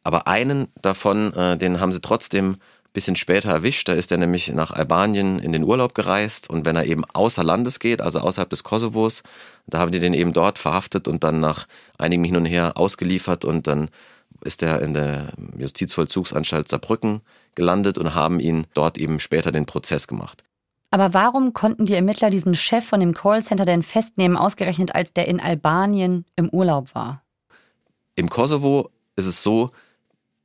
Aber 0.03 0.27
einen 0.27 0.67
davon, 0.81 1.33
äh, 1.33 1.57
den 1.57 1.79
haben 1.79 1.91
sie 1.91 2.01
trotzdem 2.01 2.57
bisschen 2.93 3.15
später 3.15 3.49
erwischt. 3.49 3.87
Da 3.87 3.93
ist 3.93 4.11
er 4.11 4.17
nämlich 4.17 4.53
nach 4.53 4.71
Albanien 4.71 5.39
in 5.39 5.51
den 5.51 5.63
Urlaub 5.63 5.95
gereist 5.95 6.49
und 6.49 6.65
wenn 6.65 6.75
er 6.75 6.85
eben 6.85 7.03
außer 7.13 7.43
Landes 7.43 7.79
geht, 7.79 8.01
also 8.01 8.19
außerhalb 8.19 8.49
des 8.49 8.63
Kosovos, 8.63 9.23
da 9.67 9.79
haben 9.79 9.91
die 9.91 9.99
den 9.99 10.13
eben 10.13 10.33
dort 10.33 10.59
verhaftet 10.59 11.07
und 11.07 11.23
dann 11.23 11.39
nach 11.39 11.67
einigem 11.97 12.25
Hin 12.25 12.35
und 12.35 12.45
Her 12.45 12.77
ausgeliefert 12.77 13.45
und 13.45 13.67
dann 13.67 13.89
ist 14.43 14.63
er 14.63 14.81
in 14.81 14.93
der 14.93 15.27
Justizvollzugsanstalt 15.57 16.67
Saarbrücken 16.67 17.21
gelandet 17.55 17.97
und 17.97 18.15
haben 18.15 18.39
ihn 18.39 18.65
dort 18.73 18.97
eben 18.97 19.19
später 19.19 19.51
den 19.51 19.65
Prozess 19.65 20.07
gemacht. 20.07 20.43
Aber 20.89 21.13
warum 21.13 21.53
konnten 21.53 21.85
die 21.85 21.93
Ermittler 21.93 22.29
diesen 22.29 22.55
Chef 22.55 22.85
von 22.85 22.99
dem 22.99 23.13
Callcenter 23.13 23.63
denn 23.63 23.83
festnehmen, 23.83 24.35
ausgerechnet 24.35 24.93
als 24.93 25.13
der 25.13 25.27
in 25.27 25.39
Albanien 25.39 26.25
im 26.35 26.49
Urlaub 26.49 26.93
war? 26.95 27.23
Im 28.15 28.29
Kosovo 28.29 28.89
ist 29.15 29.25
es 29.25 29.41
so, 29.41 29.69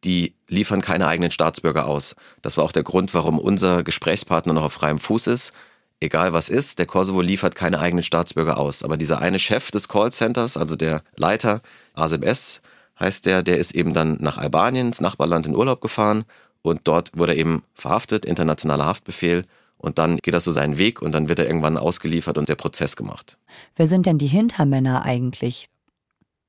die 0.06 0.34
liefern 0.48 0.80
keine 0.80 1.08
eigenen 1.08 1.32
Staatsbürger 1.32 1.86
aus. 1.86 2.14
Das 2.40 2.56
war 2.56 2.64
auch 2.64 2.72
der 2.72 2.84
Grund, 2.84 3.12
warum 3.12 3.38
unser 3.38 3.82
Gesprächspartner 3.82 4.52
noch 4.52 4.62
auf 4.62 4.72
freiem 4.72 5.00
Fuß 5.00 5.26
ist. 5.26 5.52
Egal 5.98 6.32
was 6.32 6.48
ist, 6.48 6.78
der 6.78 6.86
Kosovo 6.86 7.20
liefert 7.20 7.56
keine 7.56 7.80
eigenen 7.80 8.04
Staatsbürger 8.04 8.56
aus. 8.56 8.82
Aber 8.82 8.96
dieser 8.96 9.20
eine 9.20 9.40
Chef 9.40 9.70
des 9.70 9.88
Callcenters, 9.88 10.56
also 10.56 10.76
der 10.76 11.02
Leiter, 11.16 11.60
Asim 11.94 12.22
S., 12.22 12.60
heißt 13.00 13.26
der, 13.26 13.42
der 13.42 13.58
ist 13.58 13.74
eben 13.74 13.92
dann 13.92 14.18
nach 14.20 14.38
Albanien, 14.38 14.86
ins 14.86 15.00
Nachbarland 15.00 15.44
in 15.46 15.56
Urlaub 15.56 15.80
gefahren 15.80 16.24
und 16.62 16.82
dort 16.84 17.10
wurde 17.16 17.32
er 17.32 17.38
eben 17.38 17.62
verhaftet, 17.74 18.24
internationaler 18.24 18.86
Haftbefehl 18.86 19.44
und 19.76 19.98
dann 19.98 20.18
geht 20.18 20.34
das 20.34 20.44
so 20.44 20.52
seinen 20.52 20.78
Weg 20.78 21.02
und 21.02 21.12
dann 21.12 21.28
wird 21.28 21.38
er 21.38 21.46
irgendwann 21.46 21.76
ausgeliefert 21.76 22.38
und 22.38 22.48
der 22.48 22.54
Prozess 22.54 22.96
gemacht. 22.96 23.36
Wer 23.74 23.86
sind 23.86 24.06
denn 24.06 24.18
die 24.18 24.28
Hintermänner 24.28 25.04
eigentlich? 25.04 25.66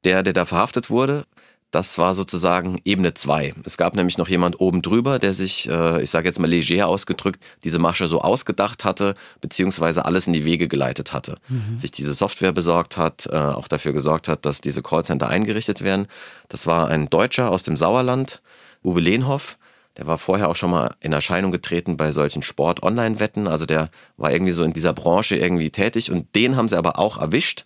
Der, 0.04 0.24
der 0.24 0.34
da 0.34 0.46
verhaftet 0.46 0.89
wurde, 0.89 1.26
das 1.71 1.97
war 1.97 2.13
sozusagen 2.13 2.80
Ebene 2.86 3.13
2. 3.13 3.56
Es 3.65 3.77
gab 3.77 3.95
nämlich 3.95 4.17
noch 4.17 4.30
jemand 4.30 4.62
oben 4.62 4.82
drüber, 4.82 5.19
der 5.19 5.34
sich, 5.34 5.69
äh, 5.69 6.01
ich 6.01 6.10
sage 6.10 6.27
jetzt 6.27 6.39
mal 6.39 6.47
leger 6.47 6.88
ausgedrückt, 6.88 7.43
diese 7.63 7.77
Masche 7.77 8.08
so 8.08 8.21
ausgedacht 8.21 8.86
hatte, 8.86 9.15
beziehungsweise 9.41 10.06
alles 10.06 10.27
in 10.27 10.34
die 10.34 10.45
Wege 10.45 10.69
geleitet 10.69 11.12
hatte. 11.12 11.38
Mhm. 11.49 11.77
Sich 11.77 11.91
diese 11.91 12.13
Software 12.13 12.53
besorgt 12.53 12.95
hat, 12.95 13.27
äh, 13.32 13.36
auch 13.36 13.67
dafür 13.67 13.91
gesorgt 13.91 14.30
hat, 14.30 14.45
dass 14.45 14.62
diese 14.62 14.82
Callcenter 14.82 15.27
eingerichtet 15.27 15.82
werden. 15.82 16.08
Das 16.47 16.67
war 16.67 16.88
ein 16.88 17.10
Deutscher 17.10 17.51
aus 17.51 17.63
dem 17.63 17.75
Sauerland, 17.75 18.41
Uwe 18.84 19.01
Lehnhoff. 19.01 19.58
Der 19.97 20.08
war 20.08 20.17
vorher 20.17 20.47
auch 20.47 20.56
schon 20.56 20.71
mal 20.71 20.95
in 21.01 21.12
Erscheinung 21.12 21.51
getreten 21.51 21.97
bei 21.97 22.12
solchen 22.12 22.43
Sport-Online-Wetten. 22.43 23.47
Also 23.47 23.65
der 23.65 23.89
war 24.15 24.32
irgendwie 24.32 24.53
so 24.53 24.63
in 24.63 24.71
dieser 24.71 24.93
Branche 24.93 25.36
irgendwie 25.36 25.71
tätig 25.71 26.12
und 26.12 26.34
den 26.36 26.56
haben 26.56 26.69
sie 26.69 26.77
aber 26.77 26.97
auch 26.97 27.17
erwischt 27.17 27.65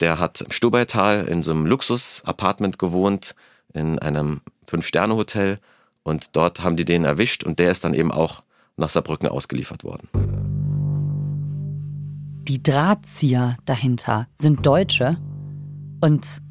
der 0.00 0.18
hat 0.18 0.40
im 0.40 0.50
Stubaital 0.50 1.24
in 1.26 1.42
so 1.42 1.52
einem 1.52 1.66
Luxus-Apartment 1.66 2.78
gewohnt, 2.78 3.34
in 3.72 3.98
einem 3.98 4.40
Fünf-Sterne-Hotel. 4.66 5.58
Und 6.02 6.36
dort 6.36 6.62
haben 6.62 6.76
die 6.76 6.84
den 6.84 7.04
erwischt 7.04 7.44
und 7.44 7.58
der 7.58 7.70
ist 7.70 7.84
dann 7.84 7.94
eben 7.94 8.12
auch 8.12 8.42
nach 8.76 8.88
Saarbrücken 8.88 9.28
ausgeliefert 9.28 9.84
worden. 9.84 10.08
Die 12.46 12.62
Drahtzieher 12.62 13.56
dahinter 13.64 14.26
sind 14.36 14.66
Deutsche 14.66 15.16
und 16.02 16.42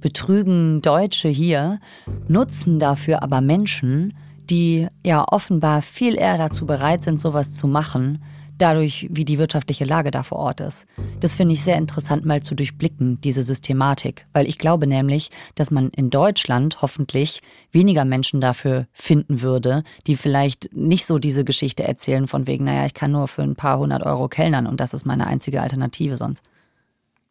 betrügen 0.00 0.82
Deutsche 0.82 1.28
hier, 1.28 1.78
nutzen 2.26 2.78
dafür 2.78 3.22
aber 3.22 3.40
Menschen, 3.40 4.14
die 4.50 4.88
ja 5.04 5.24
offenbar 5.28 5.82
viel 5.82 6.16
eher 6.16 6.38
dazu 6.38 6.66
bereit 6.66 7.04
sind, 7.04 7.20
sowas 7.20 7.54
zu 7.54 7.66
machen, 7.68 8.22
dadurch, 8.58 9.08
wie 9.10 9.24
die 9.24 9.38
wirtschaftliche 9.38 9.84
Lage 9.84 10.10
da 10.10 10.22
vor 10.22 10.38
Ort 10.38 10.60
ist. 10.60 10.86
Das 11.20 11.34
finde 11.34 11.54
ich 11.54 11.62
sehr 11.62 11.76
interessant 11.76 12.24
mal 12.24 12.42
zu 12.42 12.54
durchblicken, 12.54 13.20
diese 13.20 13.42
Systematik, 13.42 14.26
weil 14.32 14.48
ich 14.48 14.58
glaube 14.58 14.86
nämlich, 14.86 15.30
dass 15.54 15.70
man 15.70 15.90
in 15.90 16.10
Deutschland 16.10 16.82
hoffentlich 16.82 17.40
weniger 17.72 18.04
Menschen 18.04 18.40
dafür 18.40 18.86
finden 18.92 19.42
würde, 19.42 19.84
die 20.06 20.16
vielleicht 20.16 20.74
nicht 20.74 21.06
so 21.06 21.18
diese 21.18 21.44
Geschichte 21.44 21.84
erzählen 21.84 22.26
von 22.26 22.46
wegen, 22.46 22.64
naja, 22.64 22.86
ich 22.86 22.94
kann 22.94 23.12
nur 23.12 23.28
für 23.28 23.42
ein 23.42 23.56
paar 23.56 23.78
hundert 23.78 24.02
Euro 24.04 24.28
kellnern 24.28 24.66
und 24.66 24.80
das 24.80 24.94
ist 24.94 25.06
meine 25.06 25.26
einzige 25.26 25.62
Alternative 25.62 26.16
sonst. 26.16 26.42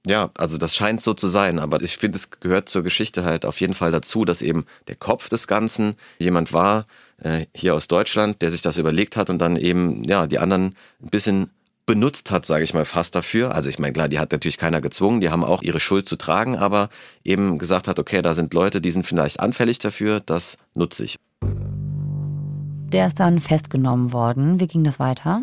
Ja, 0.05 0.29
also 0.37 0.57
das 0.57 0.75
scheint 0.75 1.01
so 1.01 1.13
zu 1.15 1.27
sein, 1.27 1.57
aber 1.57 1.81
ich 1.81 1.97
finde, 1.97 2.17
es 2.17 2.29
gehört 2.29 2.69
zur 2.69 2.83
Geschichte 2.83 3.25
halt 3.25 3.43
auf 3.43 3.59
jeden 3.59 3.73
Fall 3.73 3.91
dazu, 3.91 4.23
dass 4.23 4.43
eben 4.43 4.63
der 4.87 4.95
Kopf 4.95 5.29
des 5.29 5.47
Ganzen 5.47 5.95
jemand 6.19 6.53
war, 6.53 6.85
äh, 7.17 7.47
hier 7.55 7.73
aus 7.73 7.87
Deutschland, 7.87 8.41
der 8.43 8.51
sich 8.51 8.61
das 8.61 8.77
überlegt 8.77 9.17
hat 9.17 9.31
und 9.31 9.39
dann 9.39 9.57
eben, 9.57 10.03
ja, 10.03 10.27
die 10.27 10.37
anderen 10.37 10.75
ein 11.01 11.09
bisschen 11.09 11.49
benutzt 11.87 12.31
hat, 12.31 12.45
sage 12.45 12.63
ich 12.63 12.73
mal 12.73 12.85
fast 12.85 13.15
dafür. 13.15 13.53
Also 13.53 13.69
ich 13.69 13.79
meine, 13.79 13.93
klar, 13.93 14.07
die 14.07 14.19
hat 14.19 14.31
natürlich 14.31 14.57
keiner 14.57 14.81
gezwungen, 14.81 15.21
die 15.21 15.29
haben 15.29 15.43
auch 15.43 15.61
ihre 15.61 15.79
Schuld 15.79 16.07
zu 16.07 16.15
tragen, 16.17 16.55
aber 16.55 16.89
eben 17.23 17.57
gesagt 17.57 17.87
hat, 17.87 17.99
okay, 17.99 18.21
da 18.21 18.33
sind 18.33 18.53
Leute, 18.53 18.81
die 18.81 18.91
sind 18.91 19.05
vielleicht 19.05 19.39
anfällig 19.39 19.79
dafür, 19.79 20.19
das 20.19 20.57
nutze 20.73 21.03
ich. 21.03 21.15
Der 22.91 23.07
ist 23.07 23.19
dann 23.19 23.39
festgenommen 23.39 24.13
worden. 24.13 24.59
Wie 24.59 24.67
ging 24.67 24.83
das 24.83 24.99
weiter? 24.99 25.41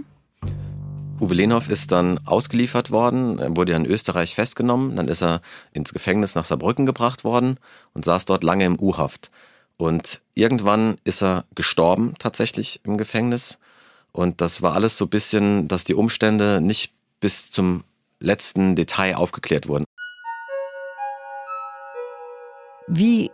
Uwe 1.22 1.35
Lenhoff 1.35 1.68
ist 1.68 1.92
dann 1.92 2.18
ausgeliefert 2.26 2.90
worden, 2.90 3.56
wurde 3.56 3.70
ja 3.70 3.78
in 3.78 3.87
Österreich 3.87 4.35
festgenommen, 4.35 4.96
dann 4.96 5.06
ist 5.06 5.22
er 5.22 5.40
ins 5.72 5.92
Gefängnis 5.92 6.35
nach 6.35 6.44
Saarbrücken 6.44 6.85
gebracht 6.85 7.22
worden 7.22 7.61
und 7.94 8.04
saß 8.04 8.24
dort 8.24 8.42
lange 8.42 8.64
im 8.64 8.80
U-Haft. 8.80 9.30
Und 9.76 10.20
irgendwann 10.35 10.96
ist 11.04 11.22
er 11.22 11.44
gestorben 11.54 12.14
tatsächlich 12.18 12.80
im 12.82 12.98
Gefängnis. 12.98 13.58
Und 14.11 14.40
das 14.40 14.62
war 14.62 14.74
alles 14.74 14.98
so 14.98 15.04
ein 15.04 15.11
bisschen, 15.11 15.68
dass 15.68 15.85
die 15.85 15.94
Umstände 15.94 16.61
nicht 16.61 16.92
bis 17.20 17.52
zum 17.52 17.85
letzten 18.18 18.74
Detail 18.74 19.14
aufgeklärt 19.14 19.68
wurden. 19.68 19.85
Wie 22.88 23.30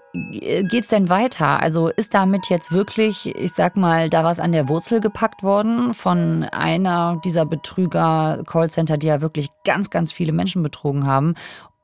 geht's 0.71 0.89
denn 0.89 1.09
weiter? 1.09 1.61
Also 1.61 1.89
ist 1.89 2.15
damit 2.15 2.49
jetzt 2.49 2.73
wirklich, 2.73 3.35
ich 3.39 3.53
sag 3.53 3.77
mal, 3.77 4.11
da 4.11 4.25
was 4.25 4.41
an 4.41 4.53
der 4.53 4.69
Wurzel 4.69 5.01
gepackt 5.01 5.43
worden 5.43 5.95
von 5.95 6.45
einer 6.45 7.21
dieser 7.25 7.47
Betrüger, 7.47 8.43
Callcenter, 8.47 8.99
die 8.99 9.07
ja 9.07 9.21
wirklich 9.21 9.49
ganz, 9.65 9.91
ganz 9.91 10.13
viele 10.13 10.33
Menschen 10.33 10.63
betrogen 10.63 11.07
haben? 11.07 11.35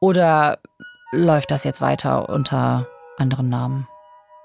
Oder 0.01 0.59
läuft 1.13 1.51
das 1.51 1.65
jetzt 1.65 1.81
weiter 1.81 2.29
unter 2.29 2.87
anderen 3.19 3.49
Namen? 3.49 3.89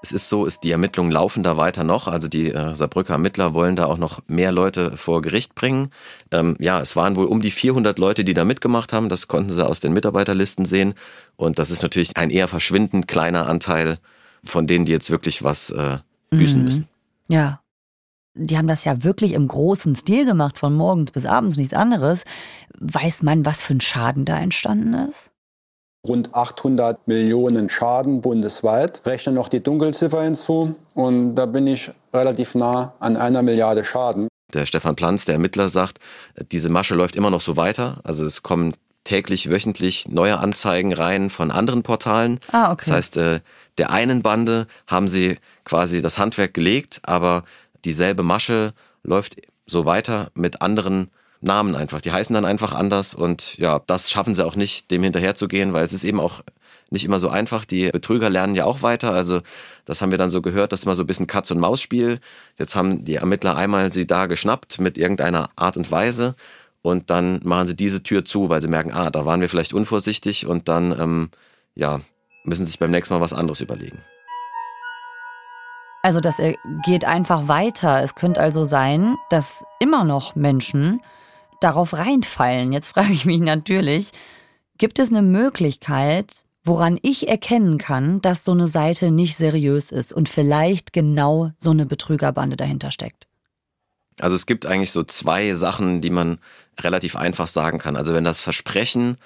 Es 0.02 0.12
ist 0.12 0.28
so, 0.28 0.46
ist 0.46 0.64
die 0.64 0.70
Ermittlungen 0.70 1.12
laufen 1.12 1.42
da 1.42 1.56
weiter 1.56 1.84
noch. 1.84 2.08
Also 2.08 2.28
die 2.28 2.52
äh, 2.52 2.74
Saarbrücker 2.74 3.12
Ermittler 3.12 3.52
wollen 3.52 3.76
da 3.76 3.84
auch 3.84 3.98
noch 3.98 4.20
mehr 4.28 4.50
Leute 4.50 4.96
vor 4.96 5.20
Gericht 5.20 5.54
bringen. 5.54 5.90
Ähm, 6.30 6.56
ja, 6.58 6.80
es 6.80 6.96
waren 6.96 7.16
wohl 7.16 7.26
um 7.26 7.42
die 7.42 7.50
400 7.50 7.98
Leute, 7.98 8.24
die 8.24 8.34
da 8.34 8.44
mitgemacht 8.44 8.92
haben. 8.92 9.08
Das 9.08 9.28
konnten 9.28 9.52
sie 9.52 9.66
aus 9.66 9.80
den 9.80 9.92
Mitarbeiterlisten 9.92 10.64
sehen. 10.64 10.94
Und 11.36 11.58
das 11.58 11.70
ist 11.70 11.82
natürlich 11.82 12.16
ein 12.16 12.30
eher 12.30 12.48
verschwindend 12.48 13.08
kleiner 13.08 13.46
Anteil 13.46 13.98
von 14.42 14.66
denen, 14.66 14.86
die 14.86 14.92
jetzt 14.92 15.10
wirklich 15.10 15.42
was 15.42 15.70
äh, 15.70 15.98
büßen 16.30 16.60
mhm. 16.60 16.64
müssen. 16.64 16.88
Ja. 17.28 17.60
Die 18.34 18.56
haben 18.56 18.68
das 18.68 18.84
ja 18.84 19.02
wirklich 19.02 19.32
im 19.32 19.48
großen 19.48 19.96
Stil 19.96 20.24
gemacht, 20.24 20.56
von 20.56 20.72
morgens 20.74 21.10
bis 21.10 21.26
abends 21.26 21.56
nichts 21.56 21.74
anderes. 21.74 22.24
Weiß 22.78 23.22
man, 23.22 23.44
was 23.44 23.60
für 23.60 23.74
ein 23.74 23.80
Schaden 23.80 24.24
da 24.24 24.38
entstanden 24.38 24.94
ist? 24.94 25.30
Rund 26.06 26.34
800 26.34 27.06
Millionen 27.06 27.68
Schaden 27.68 28.20
bundesweit. 28.20 29.02
Rechne 29.06 29.32
noch 29.32 29.48
die 29.48 29.62
Dunkelziffer 29.62 30.22
hinzu 30.22 30.74
und 30.94 31.34
da 31.34 31.46
bin 31.46 31.66
ich 31.66 31.90
relativ 32.12 32.54
nah 32.54 32.94
an 33.00 33.16
einer 33.16 33.42
Milliarde 33.42 33.84
Schaden. 33.84 34.28
Der 34.52 34.66
Stefan 34.66 34.96
Planz, 34.96 35.26
der 35.26 35.34
Ermittler, 35.34 35.68
sagt, 35.68 35.98
diese 36.50 36.68
Masche 36.68 36.94
läuft 36.94 37.16
immer 37.16 37.30
noch 37.30 37.40
so 37.40 37.56
weiter. 37.56 38.00
Also 38.02 38.24
es 38.24 38.42
kommen 38.42 38.74
täglich, 39.04 39.48
wöchentlich 39.48 40.08
neue 40.08 40.38
Anzeigen 40.38 40.92
rein 40.92 41.30
von 41.30 41.50
anderen 41.50 41.82
Portalen. 41.82 42.40
Ah, 42.50 42.72
okay. 42.72 42.84
Das 42.86 42.94
heißt, 42.94 43.16
äh, 43.16 43.40
der 43.78 43.90
einen 43.90 44.22
Bande 44.22 44.66
haben 44.86 45.08
sie 45.08 45.38
quasi 45.64 46.02
das 46.02 46.18
Handwerk 46.18 46.54
gelegt, 46.54 47.00
aber 47.04 47.44
dieselbe 47.84 48.22
Masche 48.22 48.72
läuft 49.02 49.36
so 49.66 49.84
weiter 49.84 50.30
mit 50.34 50.60
anderen 50.62 51.10
Namen 51.40 51.74
einfach. 51.74 52.00
Die 52.00 52.12
heißen 52.12 52.34
dann 52.34 52.44
einfach 52.44 52.72
anders 52.72 53.14
und 53.14 53.56
ja, 53.58 53.80
das 53.86 54.10
schaffen 54.10 54.34
sie 54.34 54.44
auch 54.44 54.56
nicht, 54.56 54.90
dem 54.90 55.02
hinterherzugehen, 55.02 55.72
weil 55.72 55.84
es 55.84 55.92
ist 55.92 56.04
eben 56.04 56.20
auch 56.20 56.42
nicht 56.90 57.04
immer 57.04 57.18
so 57.18 57.28
einfach. 57.28 57.64
Die 57.64 57.90
Betrüger 57.90 58.28
lernen 58.28 58.54
ja 58.54 58.64
auch 58.64 58.82
weiter. 58.82 59.12
Also 59.12 59.40
das 59.84 60.02
haben 60.02 60.10
wir 60.10 60.18
dann 60.18 60.30
so 60.30 60.42
gehört, 60.42 60.72
das 60.72 60.80
ist 60.80 60.86
mal 60.86 60.96
so 60.96 61.02
ein 61.02 61.06
bisschen 61.06 61.26
Katz- 61.26 61.50
und 61.50 61.58
Maus-Spiel. 61.58 62.20
Jetzt 62.58 62.76
haben 62.76 63.04
die 63.04 63.14
Ermittler 63.14 63.56
einmal 63.56 63.92
sie 63.92 64.06
da 64.06 64.26
geschnappt 64.26 64.80
mit 64.80 64.98
irgendeiner 64.98 65.50
Art 65.56 65.76
und 65.76 65.90
Weise 65.90 66.34
und 66.82 67.10
dann 67.10 67.40
machen 67.44 67.68
sie 67.68 67.76
diese 67.76 68.02
Tür 68.02 68.24
zu, 68.24 68.48
weil 68.48 68.60
sie 68.60 68.68
merken, 68.68 68.92
ah, 68.92 69.10
da 69.10 69.24
waren 69.24 69.40
wir 69.40 69.48
vielleicht 69.48 69.72
unvorsichtig 69.72 70.46
und 70.46 70.68
dann, 70.68 70.98
ähm, 70.98 71.30
ja, 71.74 72.00
müssen 72.44 72.66
sich 72.66 72.78
beim 72.78 72.90
nächsten 72.90 73.14
Mal 73.14 73.20
was 73.20 73.32
anderes 73.32 73.60
überlegen. 73.60 73.98
Also 76.02 76.20
das 76.20 76.40
geht 76.86 77.04
einfach 77.04 77.48
weiter. 77.48 78.02
Es 78.02 78.14
könnte 78.14 78.40
also 78.40 78.64
sein, 78.64 79.16
dass 79.28 79.62
immer 79.80 80.04
noch 80.04 80.34
Menschen 80.34 81.00
darauf 81.60 81.94
reinfallen. 81.94 82.72
Jetzt 82.72 82.88
frage 82.88 83.12
ich 83.12 83.24
mich 83.26 83.40
natürlich, 83.40 84.10
gibt 84.78 84.98
es 84.98 85.10
eine 85.10 85.22
Möglichkeit, 85.22 86.44
woran 86.64 86.98
ich 87.02 87.28
erkennen 87.28 87.78
kann, 87.78 88.20
dass 88.20 88.44
so 88.44 88.52
eine 88.52 88.66
Seite 88.66 89.10
nicht 89.10 89.36
seriös 89.36 89.92
ist 89.92 90.12
und 90.12 90.28
vielleicht 90.28 90.92
genau 90.92 91.52
so 91.56 91.70
eine 91.70 91.86
Betrügerbande 91.86 92.56
dahinter 92.56 92.90
steckt? 92.90 93.26
Also 94.20 94.36
es 94.36 94.46
gibt 94.46 94.66
eigentlich 94.66 94.92
so 94.92 95.02
zwei 95.02 95.54
Sachen, 95.54 96.00
die 96.00 96.10
man 96.10 96.38
relativ 96.78 97.16
einfach 97.16 97.46
sagen 97.46 97.78
kann. 97.78 97.96
Also 97.96 98.12
wenn 98.12 98.24
das 98.24 98.40
Versprechen, 98.40 99.16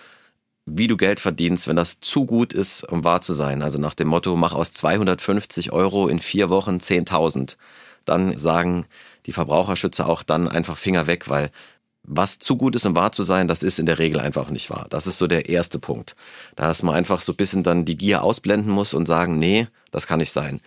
wie 0.67 0.87
du 0.87 0.97
Geld 0.97 1.21
verdienst, 1.21 1.69
wenn 1.69 1.77
das 1.77 2.01
zu 2.01 2.25
gut 2.25 2.53
ist, 2.53 2.85
um 2.85 3.05
wahr 3.05 3.21
zu 3.21 3.35
sein, 3.35 3.63
also 3.63 3.79
nach 3.79 3.95
dem 3.95 4.09
Motto, 4.09 4.35
mach 4.37 4.53
aus 4.53 4.73
250 4.73 5.73
Euro 5.73 6.09
in 6.09 6.21
vier 6.21 6.49
Wochen 6.49 6.77
10.000, 6.77 7.57
dann 8.05 8.37
sagen 8.39 8.87
die 9.27 9.33
Verbraucherschützer 9.33 10.09
auch 10.09 10.23
dann 10.23 10.49
einfach 10.49 10.77
Finger 10.77 11.07
weg, 11.07 11.29
weil 11.29 11.51
was 12.05 12.39
zu 12.39 12.57
gut 12.57 12.77
ist, 12.77 12.87
um 12.87 12.95
wahr 12.95 13.13
zu 13.13 13.23
sein, 13.23 13.49
das 13.49 13.63
ist 13.63 13.79
in 13.79 13.87
der 13.87 13.99
Regel 13.99 14.21
einfach 14.21 14.51
nicht 14.51 14.71
wahr. 14.71 14.87
Das 14.91 15.07
ist 15.07 15.19
so 15.19 15.27
der 15.27 15.49
erste 15.49 15.79
Punkt. 15.79 16.15
Da 16.55 16.69
dass 16.69 16.83
man 16.83 16.95
einfach 16.95 17.21
so 17.21 17.33
ein 17.33 17.37
bisschen 17.37 17.63
dann 17.63 17.85
die 17.85 17.97
Gier 17.97 18.23
ausblenden 18.23 18.71
muss 18.71 18.95
und 18.95 19.07
sagen, 19.07 19.39
nee, 19.39 19.69
das 19.91 20.07
kann 20.07 20.19
nicht 20.19 20.33
sein. 20.33 20.61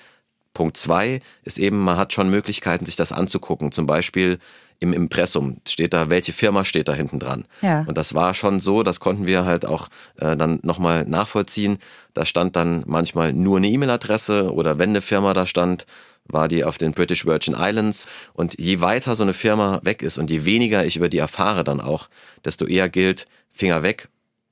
Punkt 0.53 0.77
zwei 0.77 1.21
ist 1.43 1.59
eben, 1.59 1.77
man 1.83 1.97
hat 1.97 2.13
schon 2.13 2.29
Möglichkeiten, 2.31 2.85
sich 2.85 2.95
das 2.95 3.11
anzugucken. 3.11 3.71
Zum 3.71 3.85
Beispiel 3.85 4.39
im 4.79 4.93
Impressum 4.93 5.57
steht 5.67 5.93
da, 5.93 6.09
welche 6.09 6.33
Firma 6.33 6.65
steht 6.65 6.87
da 6.87 6.93
hinten 6.93 7.19
dran. 7.19 7.45
Ja. 7.61 7.83
Und 7.87 7.97
das 7.97 8.13
war 8.13 8.33
schon 8.33 8.59
so, 8.59 8.83
das 8.83 8.99
konnten 8.99 9.25
wir 9.25 9.45
halt 9.45 9.65
auch 9.65 9.89
äh, 10.17 10.35
dann 10.35 10.59
nochmal 10.63 11.05
nachvollziehen. 11.05 11.77
Da 12.13 12.25
stand 12.25 12.55
dann 12.55 12.83
manchmal 12.87 13.33
nur 13.33 13.57
eine 13.57 13.67
E-Mail-Adresse 13.67 14.51
oder 14.51 14.79
wenn 14.79 14.89
eine 14.89 15.01
Firma 15.01 15.33
da 15.33 15.45
stand, 15.45 15.85
war 16.29 16.47
die 16.47 16.63
auf 16.63 16.77
den 16.77 16.93
British 16.93 17.25
Virgin 17.25 17.55
Islands. 17.57 18.07
Und 18.33 18.59
je 18.59 18.81
weiter 18.81 19.15
so 19.15 19.23
eine 19.23 19.33
Firma 19.33 19.79
weg 19.83 20.01
ist 20.01 20.17
und 20.17 20.29
je 20.29 20.45
weniger 20.45 20.85
ich 20.85 20.97
über 20.97 21.09
die 21.09 21.17
erfahre 21.17 21.63
dann 21.63 21.81
auch, 21.81 22.09
desto 22.45 22.65
eher 22.65 22.89
gilt, 22.89 23.27
Finger 23.51 23.83
weg. 23.83 24.09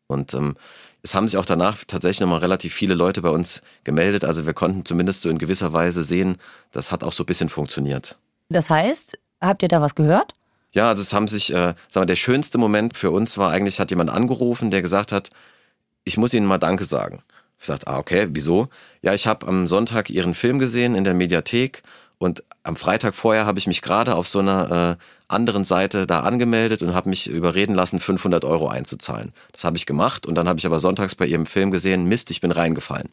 Und 0.07 0.33
ähm, 0.33 0.55
es 1.01 1.13
haben 1.13 1.27
sich 1.27 1.38
auch 1.38 1.45
danach 1.45 1.83
tatsächlich 1.85 2.21
nochmal 2.21 2.39
relativ 2.39 2.73
viele 2.73 2.95
Leute 2.95 3.21
bei 3.21 3.29
uns 3.29 3.61
gemeldet. 3.83 4.25
Also 4.25 4.45
wir 4.45 4.53
konnten 4.53 4.85
zumindest 4.85 5.21
so 5.21 5.29
in 5.29 5.38
gewisser 5.38 5.71
Weise 5.73 6.03
sehen, 6.03 6.38
das 6.71 6.91
hat 6.91 7.03
auch 7.03 7.13
so 7.13 7.23
ein 7.23 7.27
bisschen 7.27 7.49
funktioniert. 7.49 8.17
Das 8.49 8.69
heißt, 8.69 9.17
habt 9.41 9.61
ihr 9.61 9.69
da 9.69 9.81
was 9.81 9.95
gehört? 9.95 10.33
Ja, 10.71 10.89
also 10.89 11.01
es 11.01 11.13
haben 11.13 11.27
sich, 11.27 11.51
äh, 11.51 11.73
sag 11.89 12.01
mal, 12.01 12.05
der 12.05 12.15
schönste 12.15 12.57
Moment 12.57 12.97
für 12.97 13.11
uns 13.11 13.38
war 13.38 13.51
eigentlich, 13.51 13.79
hat 13.79 13.91
jemand 13.91 14.09
angerufen, 14.09 14.71
der 14.71 14.81
gesagt 14.81 15.11
hat, 15.11 15.29
ich 16.03 16.17
muss 16.17 16.33
Ihnen 16.33 16.45
mal 16.45 16.57
Danke 16.57 16.83
sagen. 16.83 17.23
Ich 17.65 17.67
sagte, 17.67 17.88
ah, 17.88 17.97
okay, 17.97 18.28
wieso? 18.30 18.67
Ja, 19.01 19.15
ich 19.15 19.25
habe 19.25 19.47
am 19.47 19.65
Sonntag 19.65 20.12
Ihren 20.12 20.36
Film 20.36 20.60
gesehen 20.60 20.93
in 20.93 21.04
der 21.04 21.15
Mediathek 21.15 21.82
und 22.19 22.43
am 22.62 22.75
Freitag 22.75 23.15
vorher 23.15 23.47
habe 23.47 23.58
ich 23.58 23.65
mich 23.65 23.82
gerade 23.82 24.13
auf 24.13 24.28
so 24.28 24.38
einer 24.38 24.97
äh, 24.99 25.04
anderen 25.28 25.65
Seite 25.65 26.06
da 26.06 26.19
angemeldet 26.19 26.84
und 26.84 26.93
habe 26.93 27.10
mich 27.10 27.28
überreden 27.28 27.73
lassen, 27.73 27.99
500 27.99 28.45
Euro 28.45 28.67
einzuzahlen. 28.67 29.32
Das 29.51 29.63
habe 29.63 29.78
ich 29.78 29.88
gemacht 29.88 30.28
und 30.28 30.36
dann 30.36 30.47
habe 30.47 30.60
ich 30.60 30.67
aber 30.67 30.78
sonntags 30.78 31.15
bei 31.15 31.25
Ihrem 31.25 31.47
Film 31.47 31.71
gesehen, 31.71 32.06
Mist, 32.06 32.30
ich 32.30 32.39
bin 32.39 32.51
reingefallen. 32.51 33.10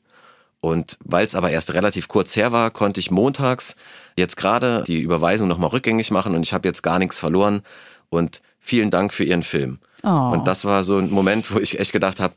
Und 0.61 0.99
weil 1.03 1.25
es 1.25 1.35
aber 1.35 1.49
erst 1.49 1.73
relativ 1.73 2.09
kurz 2.09 2.37
her 2.37 2.53
war, 2.53 2.71
konnte 2.71 3.01
ich 3.01 3.11
montags 3.11 3.75
jetzt 4.19 4.37
gerade 4.37 4.85
die 4.87 5.01
Überweisung 5.01 5.49
nochmal 5.49 5.71
rückgängig 5.71 6.11
machen 6.11 6.35
und 6.35 6.43
ich 6.43 6.53
habe 6.53 6.69
jetzt 6.69 6.83
gar 6.83 6.99
nichts 6.99 7.19
verloren. 7.19 7.63
Und 8.11 8.43
vielen 8.61 8.91
Dank 8.91 9.15
für 9.15 9.25
Ihren 9.25 9.45
Film. 9.45 9.79
Oh. 10.03 10.09
Und 10.09 10.47
das 10.47 10.67
war 10.67 10.85
so 10.85 10.99
ein 10.99 11.11
Moment, 11.11 11.55
wo 11.55 11.59
ich 11.59 11.81
echt 11.81 11.93
gedacht 11.93 12.21
habe, 12.21 12.35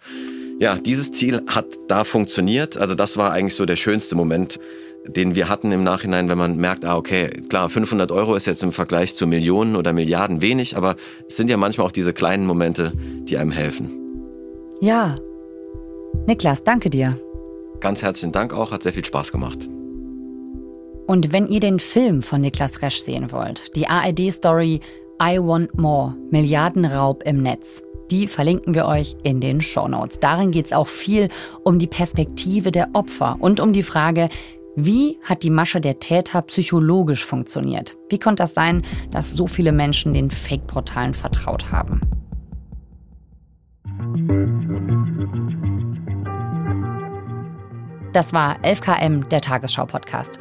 ja, 0.59 0.75
dieses 0.75 1.11
Ziel 1.11 1.41
hat 1.47 1.65
da 1.87 2.03
funktioniert. 2.03 2.77
Also 2.77 2.95
das 2.95 3.17
war 3.17 3.31
eigentlich 3.31 3.55
so 3.55 3.65
der 3.65 3.75
schönste 3.75 4.15
Moment, 4.15 4.59
den 5.07 5.35
wir 5.35 5.49
hatten 5.49 5.71
im 5.71 5.83
Nachhinein, 5.83 6.29
wenn 6.29 6.37
man 6.37 6.57
merkt, 6.57 6.85
ah, 6.85 6.95
okay, 6.95 7.29
klar, 7.49 7.69
500 7.69 8.11
Euro 8.11 8.35
ist 8.35 8.47
jetzt 8.47 8.63
im 8.63 8.71
Vergleich 8.71 9.15
zu 9.15 9.27
Millionen 9.27 9.75
oder 9.75 9.93
Milliarden 9.93 10.41
wenig, 10.41 10.77
aber 10.77 10.95
es 11.27 11.37
sind 11.37 11.49
ja 11.49 11.57
manchmal 11.57 11.87
auch 11.87 11.91
diese 11.91 12.13
kleinen 12.13 12.45
Momente, 12.45 12.93
die 12.95 13.37
einem 13.37 13.51
helfen. 13.51 13.91
Ja. 14.81 15.17
Niklas, 16.25 16.63
danke 16.63 16.89
dir. 16.89 17.19
Ganz 17.81 18.01
herzlichen 18.01 18.31
Dank 18.31 18.53
auch, 18.53 18.71
hat 18.71 18.83
sehr 18.83 18.93
viel 18.93 19.05
Spaß 19.05 19.31
gemacht. 19.31 19.59
Und 21.07 21.31
wenn 21.31 21.47
ihr 21.49 21.59
den 21.59 21.79
Film 21.79 22.23
von 22.23 22.41
Niklas 22.41 22.81
Resch 22.81 22.97
sehen 22.97 23.31
wollt, 23.31 23.75
die 23.75 23.87
ARD-Story 23.87 24.79
I 25.21 25.37
Want 25.39 25.77
More, 25.77 26.15
Milliardenraub 26.31 27.21
im 27.23 27.43
Netz, 27.43 27.83
die 28.11 28.27
verlinken 28.27 28.73
wir 28.73 28.85
euch 28.85 29.15
in 29.23 29.41
den 29.41 29.61
Shownotes. 29.61 30.19
Darin 30.19 30.51
geht 30.51 30.67
es 30.67 30.73
auch 30.73 30.87
viel 30.87 31.29
um 31.63 31.79
die 31.79 31.87
Perspektive 31.87 32.71
der 32.71 32.89
Opfer 32.93 33.37
und 33.39 33.59
um 33.59 33.73
die 33.73 33.83
Frage, 33.83 34.29
wie 34.75 35.17
hat 35.23 35.43
die 35.43 35.49
Masche 35.49 35.79
der 35.79 35.99
Täter 35.99 36.41
psychologisch 36.41 37.23
funktioniert? 37.23 37.95
Wie 38.09 38.19
konnte 38.19 38.43
das 38.43 38.53
sein, 38.53 38.81
dass 39.09 39.33
so 39.33 39.47
viele 39.47 39.71
Menschen 39.71 40.11
den 40.11 40.29
Fake-Portalen 40.29 41.13
vertraut 41.13 41.71
haben? 41.71 42.01
Das 48.11 48.33
war 48.33 48.59
11KM, 48.63 49.27
der 49.29 49.41
Tagesschau-Podcast. 49.41 50.39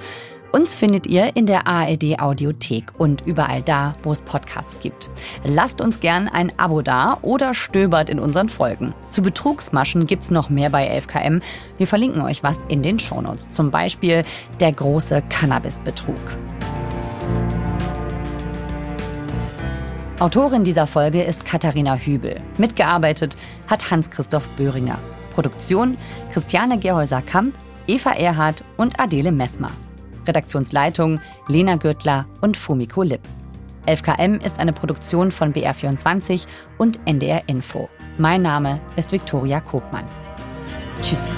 Uns 0.54 0.76
findet 0.76 1.08
ihr 1.08 1.34
in 1.34 1.46
der 1.46 1.66
ARD 1.66 2.20
Audiothek 2.20 2.92
und 2.96 3.26
überall 3.26 3.60
da, 3.60 3.96
wo 4.04 4.12
es 4.12 4.20
Podcasts 4.20 4.78
gibt. 4.78 5.10
Lasst 5.42 5.80
uns 5.80 5.98
gern 5.98 6.28
ein 6.28 6.56
Abo 6.60 6.80
da 6.80 7.18
oder 7.22 7.54
stöbert 7.54 8.08
in 8.08 8.20
unseren 8.20 8.48
Folgen. 8.48 8.94
Zu 9.10 9.22
Betrugsmaschen 9.22 10.06
gibt's 10.06 10.30
noch 10.30 10.50
mehr 10.50 10.70
bei 10.70 10.96
11KM. 10.96 11.42
Wir 11.76 11.88
verlinken 11.88 12.22
euch 12.22 12.44
was 12.44 12.60
in 12.68 12.84
den 12.84 13.00
Shownotes. 13.00 13.50
Zum 13.50 13.72
Beispiel 13.72 14.22
der 14.60 14.70
große 14.70 15.24
Cannabis-Betrug. 15.28 16.14
Autorin 20.20 20.62
dieser 20.62 20.86
Folge 20.86 21.24
ist 21.24 21.44
Katharina 21.44 21.96
Hübel. 21.96 22.40
Mitgearbeitet 22.58 23.36
hat 23.66 23.90
Hans-Christoph 23.90 24.48
Böhringer. 24.50 24.98
Produktion 25.32 25.98
Christiane 26.32 26.78
Gerhäuser-Kamp, 26.78 27.56
Eva 27.88 28.12
Erhardt 28.12 28.62
und 28.76 29.00
Adele 29.00 29.32
Messmer. 29.32 29.72
Redaktionsleitung 30.26 31.20
Lena 31.48 31.76
Gürtler 31.76 32.26
und 32.40 32.56
Fumiko 32.56 33.02
Lipp. 33.02 33.20
11KM 33.86 34.44
ist 34.44 34.58
eine 34.58 34.72
Produktion 34.72 35.30
von 35.30 35.52
BR24 35.52 36.46
und 36.78 36.98
NDR 37.06 37.42
Info. 37.48 37.88
Mein 38.18 38.42
Name 38.42 38.80
ist 38.96 39.12
Viktoria 39.12 39.60
Kobmann. 39.60 40.04
Tschüss. 41.02 41.36